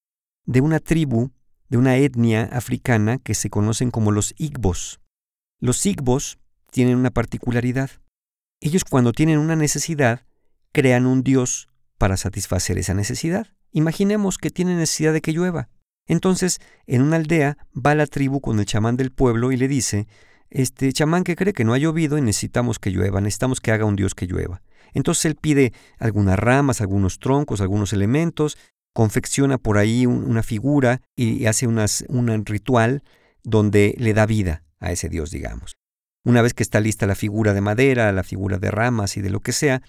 de 0.45 0.62
una 0.62 0.80
tribu, 0.80 1.32
de 1.69 1.77
una 1.77 1.97
etnia 1.97 2.43
africana 2.51 3.17
que 3.17 3.34
se 3.34 3.49
conocen 3.49 3.91
como 3.91 4.12
los 4.12 4.34
Igbos. 4.38 4.99
Los 5.60 5.86
Igbos 5.86 6.39
tienen 6.71 6.97
una 6.97 7.12
particularidad. 7.12 7.91
Ellos 8.60 8.84
cuando 8.84 9.13
tienen 9.13 9.39
una 9.39 9.56
necesidad, 9.56 10.25
crean 10.71 11.06
un 11.06 11.23
dios 11.23 11.69
para 11.97 12.17
satisfacer 12.17 12.77
esa 12.77 12.93
necesidad. 12.93 13.47
Imaginemos 13.71 14.38
que 14.38 14.49
tienen 14.49 14.77
necesidad 14.77 15.13
de 15.13 15.21
que 15.21 15.34
llueva. 15.34 15.69
Entonces, 16.08 16.60
en 16.88 17.01
una 17.01 17.17
aldea 17.17 17.58
va 17.73 17.95
la 17.95 18.08
tribu 18.08 18.41
con 18.41 18.60
el 18.60 18.65
chamán 18.65 18.97
del 18.97 19.12
pueblo 19.12 19.51
y 19.51 19.58
le 19.58 19.67
dice, 19.67 20.08
este 20.49 20.91
chamán 20.91 21.23
que 21.23 21.36
cree 21.36 21.54
que 21.54 21.63
no 21.63 21.73
ha 21.73 21.77
llovido 21.77 22.17
y 22.17 22.21
necesitamos 22.21 22.80
que 22.80 22.89
llueva, 22.89 23.21
necesitamos 23.21 23.62
que 23.62 23.71
haga 23.71 23.86
un 23.86 23.95
dios 23.95 24.15
que 24.15 24.27
llueva. 24.27 24.62
Entonces 24.93 25.25
él 25.25 25.36
pide 25.36 25.73
algunas 25.99 26.38
ramas, 26.38 26.82
algunos 26.82 27.19
troncos, 27.19 27.62
algunos 27.62 27.93
elementos, 27.93 28.58
confecciona 28.93 29.58
por 29.58 29.77
ahí 29.77 30.06
una 30.06 30.43
figura 30.43 31.01
y 31.15 31.45
hace 31.45 31.67
unas, 31.67 32.04
un 32.10 32.45
ritual 32.45 33.04
donde 33.43 33.95
le 33.97 34.13
da 34.13 34.25
vida 34.25 34.63
a 34.80 34.91
ese 34.91 35.10
dios, 35.10 35.32
digamos. 35.32 35.75
Una 36.23 36.41
vez 36.41 36.54
que 36.54 36.63
está 36.63 36.80
lista 36.80 37.08
la 37.08 37.15
figura 37.15 37.54
de 37.54 37.62
madera, 37.62 38.12
la 38.12 38.23
figura 38.23 38.60
de 38.60 38.69
ramas 38.69 39.17
y 39.17 39.21
de 39.21 39.30
lo 39.30 39.39
que 39.39 39.54
sea, 39.54 39.82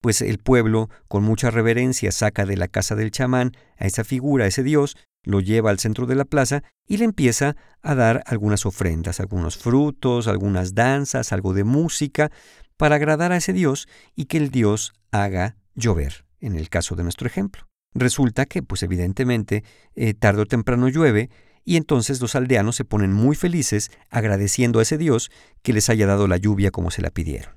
pues 0.00 0.22
el 0.22 0.38
pueblo, 0.38 0.88
con 1.08 1.22
mucha 1.22 1.50
reverencia, 1.50 2.12
saca 2.12 2.46
de 2.46 2.56
la 2.56 2.68
casa 2.68 2.94
del 2.94 3.10
chamán 3.10 3.52
a 3.76 3.86
esa 3.86 4.04
figura, 4.04 4.44
a 4.44 4.48
ese 4.48 4.62
dios, 4.62 4.96
lo 5.22 5.40
lleva 5.40 5.70
al 5.70 5.78
centro 5.78 6.06
de 6.06 6.14
la 6.14 6.24
plaza 6.24 6.62
y 6.86 6.96
le 6.96 7.04
empieza 7.04 7.56
a 7.82 7.94
dar 7.94 8.22
algunas 8.26 8.64
ofrendas, 8.66 9.20
algunos 9.20 9.58
frutos, 9.58 10.26
algunas 10.26 10.74
danzas, 10.74 11.32
algo 11.32 11.52
de 11.52 11.64
música, 11.64 12.30
para 12.76 12.96
agradar 12.96 13.32
a 13.32 13.36
ese 13.36 13.52
Dios 13.52 13.88
y 14.16 14.24
que 14.24 14.38
el 14.38 14.50
Dios 14.50 14.94
haga 15.10 15.56
llover, 15.74 16.24
en 16.40 16.56
el 16.56 16.70
caso 16.70 16.94
de 16.94 17.02
nuestro 17.02 17.26
ejemplo. 17.26 17.69
Resulta 17.94 18.46
que, 18.46 18.62
pues 18.62 18.82
evidentemente, 18.82 19.64
eh, 19.94 20.14
tarde 20.14 20.42
o 20.42 20.46
temprano 20.46 20.88
llueve, 20.88 21.30
y 21.64 21.76
entonces 21.76 22.20
los 22.20 22.34
aldeanos 22.34 22.76
se 22.76 22.84
ponen 22.84 23.12
muy 23.12 23.36
felices 23.36 23.90
agradeciendo 24.08 24.78
a 24.78 24.82
ese 24.82 24.98
Dios 24.98 25.30
que 25.62 25.72
les 25.72 25.90
haya 25.90 26.06
dado 26.06 26.26
la 26.26 26.36
lluvia 26.36 26.70
como 26.70 26.90
se 26.90 27.02
la 27.02 27.10
pidieron. 27.10 27.56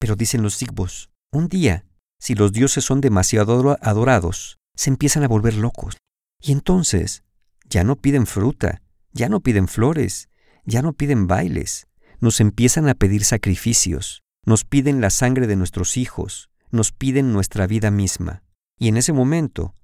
Pero 0.00 0.16
dicen 0.16 0.42
los 0.42 0.54
sigbos, 0.54 1.10
un 1.32 1.48
día, 1.48 1.84
si 2.18 2.34
los 2.34 2.52
dioses 2.52 2.84
son 2.84 3.00
demasiado 3.00 3.76
adorados, 3.80 4.58
se 4.74 4.90
empiezan 4.90 5.22
a 5.24 5.28
volver 5.28 5.54
locos. 5.54 5.96
Y 6.40 6.52
entonces, 6.52 7.22
ya 7.68 7.84
no 7.84 7.96
piden 7.96 8.26
fruta, 8.26 8.82
ya 9.12 9.28
no 9.28 9.40
piden 9.40 9.68
flores, 9.68 10.28
ya 10.64 10.82
no 10.82 10.92
piden 10.92 11.26
bailes, 11.26 11.86
nos 12.20 12.40
empiezan 12.40 12.88
a 12.88 12.94
pedir 12.94 13.24
sacrificios, 13.24 14.22
nos 14.44 14.64
piden 14.64 15.00
la 15.00 15.10
sangre 15.10 15.46
de 15.46 15.56
nuestros 15.56 15.96
hijos, 15.96 16.50
nos 16.70 16.92
piden 16.92 17.32
nuestra 17.32 17.66
vida 17.66 17.90
misma. 17.90 18.42
Y 18.78 18.88
en 18.88 18.96
ese 18.96 19.12
momento, 19.12 19.74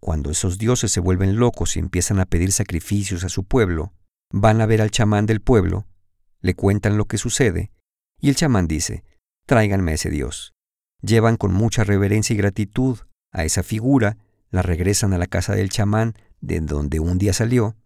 cuando 0.00 0.30
esos 0.30 0.58
dioses 0.58 0.92
se 0.92 1.00
vuelven 1.00 1.36
locos 1.36 1.76
y 1.76 1.78
empiezan 1.78 2.20
a 2.20 2.26
pedir 2.26 2.52
sacrificios 2.52 3.24
a 3.24 3.28
su 3.28 3.44
pueblo, 3.44 3.92
van 4.32 4.60
a 4.60 4.66
ver 4.66 4.82
al 4.82 4.90
chamán 4.90 5.26
del 5.26 5.40
pueblo, 5.40 5.86
le 6.40 6.54
cuentan 6.54 6.96
lo 6.96 7.04
que 7.04 7.18
sucede, 7.18 7.70
y 8.20 8.28
el 8.28 8.36
chamán 8.36 8.66
dice, 8.66 9.04
tráiganme 9.46 9.92
a 9.92 9.94
ese 9.94 10.10
dios. 10.10 10.54
Llevan 11.02 11.36
con 11.36 11.52
mucha 11.52 11.84
reverencia 11.84 12.34
y 12.34 12.36
gratitud 12.36 12.98
a 13.32 13.44
esa 13.44 13.62
figura, 13.62 14.18
la 14.50 14.62
regresan 14.62 15.12
a 15.12 15.18
la 15.18 15.26
casa 15.26 15.54
del 15.54 15.70
chamán 15.70 16.14
de 16.40 16.60
donde 16.60 17.00
un 17.00 17.18
día 17.18 17.32
salió, 17.32 17.76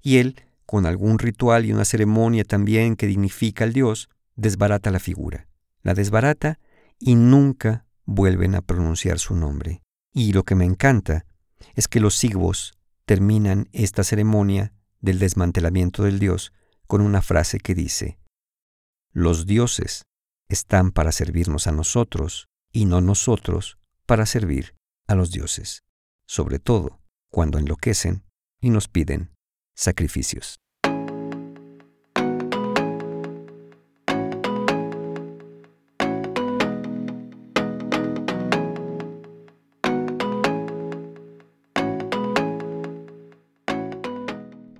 y 0.00 0.18
él, 0.18 0.42
con 0.66 0.86
algún 0.86 1.18
ritual 1.18 1.64
y 1.64 1.72
una 1.72 1.84
ceremonia 1.84 2.44
también 2.44 2.96
que 2.96 3.06
dignifica 3.06 3.64
al 3.64 3.72
dios, 3.72 4.08
desbarata 4.36 4.90
la 4.90 4.98
figura 4.98 5.48
la 5.82 5.94
desbarata 5.94 6.58
y 6.98 7.14
nunca 7.14 7.86
vuelven 8.04 8.54
a 8.54 8.62
pronunciar 8.62 9.18
su 9.18 9.34
nombre. 9.34 9.82
Y 10.18 10.32
lo 10.32 10.42
que 10.42 10.56
me 10.56 10.64
encanta 10.64 11.26
es 11.76 11.86
que 11.86 12.00
los 12.00 12.16
sigvos 12.16 12.76
terminan 13.04 13.68
esta 13.70 14.02
ceremonia 14.02 14.74
del 15.00 15.20
desmantelamiento 15.20 16.02
del 16.02 16.18
dios 16.18 16.52
con 16.88 17.02
una 17.02 17.22
frase 17.22 17.60
que 17.60 17.76
dice, 17.76 18.18
los 19.12 19.46
dioses 19.46 20.02
están 20.48 20.90
para 20.90 21.12
servirnos 21.12 21.68
a 21.68 21.72
nosotros 21.72 22.48
y 22.72 22.86
no 22.86 23.00
nosotros 23.00 23.78
para 24.06 24.26
servir 24.26 24.74
a 25.06 25.14
los 25.14 25.30
dioses, 25.30 25.84
sobre 26.26 26.58
todo 26.58 27.00
cuando 27.30 27.60
enloquecen 27.60 28.24
y 28.60 28.70
nos 28.70 28.88
piden 28.88 29.30
sacrificios. 29.76 30.58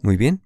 Muy 0.09 0.17
bien, 0.17 0.41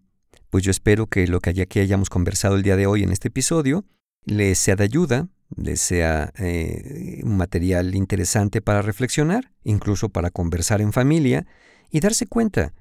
pues 0.50 0.64
yo 0.64 0.72
espero 0.72 1.06
que 1.06 1.28
lo 1.28 1.38
que 1.38 1.50
aquí 1.50 1.78
hayamos 1.78 2.10
conversado 2.10 2.56
el 2.56 2.64
día 2.64 2.74
de 2.74 2.88
hoy 2.88 3.04
en 3.04 3.12
este 3.12 3.28
episodio 3.28 3.84
les 4.24 4.58
sea 4.58 4.74
de 4.74 4.82
ayuda, 4.82 5.28
les 5.54 5.80
sea 5.80 6.32
eh, 6.36 7.20
un 7.22 7.36
material 7.36 7.94
interesante 7.94 8.60
para 8.60 8.82
reflexionar, 8.82 9.52
incluso 9.62 10.08
para 10.08 10.30
conversar 10.30 10.80
en 10.80 10.92
familia 10.92 11.46
y 11.92 12.00
darse 12.00 12.26
cuenta 12.26 12.74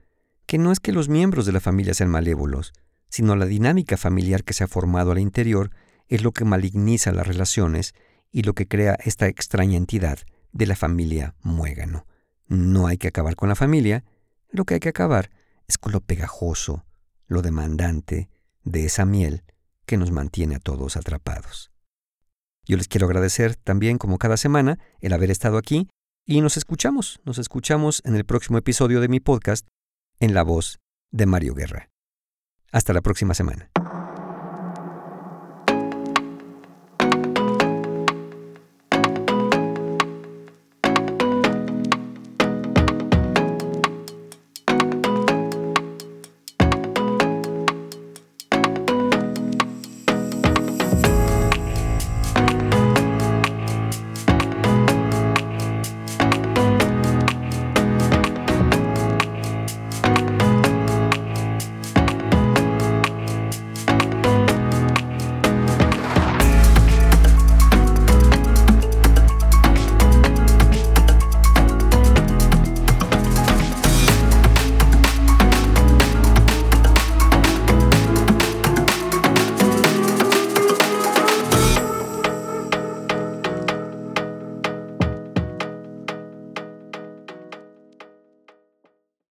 que 0.48 0.58
no 0.58 0.72
es 0.72 0.80
que 0.80 0.91
los 0.91 1.08
miembros 1.08 1.46
de 1.46 1.52
la 1.52 1.60
familia 1.60 1.94
sean 1.94 2.10
malévolos, 2.10 2.74
sino 3.10 3.36
la 3.36 3.46
dinámica 3.46 3.96
familiar 3.96 4.44
que 4.44 4.54
se 4.54 4.63
ha 4.63 4.67
formado 4.67 5.12
al 5.12 5.20
interior 5.20 5.70
es 6.08 6.24
lo 6.24 6.32
que 6.32 6.46
maligniza 6.46 7.12
las 7.12 7.28
relaciones 7.28 7.94
y 8.32 8.41
lo 8.41 8.54
que 8.54 8.67
crea 8.67 8.98
esta 9.06 9.28
extraña 9.28 9.78
entidad 9.78 10.17
de 10.52 10.65
la 10.65 10.76
familia 10.76 11.36
muégano. 11.44 12.08
No 12.48 12.88
hay 12.88 12.98
que 12.98 13.10
acabar 13.10 13.36
con 13.36 13.50
la 13.50 13.56
familia, 13.56 14.04
lo 14.50 14.65
que 14.65 14.74
hay 14.74 14.80
que 14.80 14.89
acabar 14.89 15.30
es 15.71 15.93
lo 15.93 16.01
pegajoso, 16.01 16.86
lo 17.27 17.41
demandante 17.41 18.29
de 18.63 18.86
esa 18.86 19.05
miel 19.05 19.43
que 19.86 19.97
nos 19.97 20.12
mantiene 20.12 20.55
a 20.55 20.60
todos 20.60 20.97
atrapados. 20.97 21.71
Yo 22.65 22.77
les 22.77 22.88
quiero 22.88 23.07
agradecer 23.07 23.55
también, 23.55 23.97
como 23.97 24.17
cada 24.17 24.38
semana, 24.38 24.79
el 24.99 25.13
haber 25.13 25.31
estado 25.31 25.57
aquí 25.57 25.89
y 26.25 26.41
nos 26.41 26.57
escuchamos, 26.57 27.19
nos 27.25 27.38
escuchamos 27.38 28.01
en 28.05 28.15
el 28.15 28.25
próximo 28.25 28.57
episodio 28.57 29.01
de 29.01 29.07
mi 29.07 29.19
podcast, 29.19 29.67
en 30.19 30.34
la 30.34 30.43
voz 30.43 30.79
de 31.12 31.25
Mario 31.25 31.55
Guerra. 31.55 31.89
Hasta 32.71 32.93
la 32.93 33.01
próxima 33.01 33.34
semana. 33.34 33.71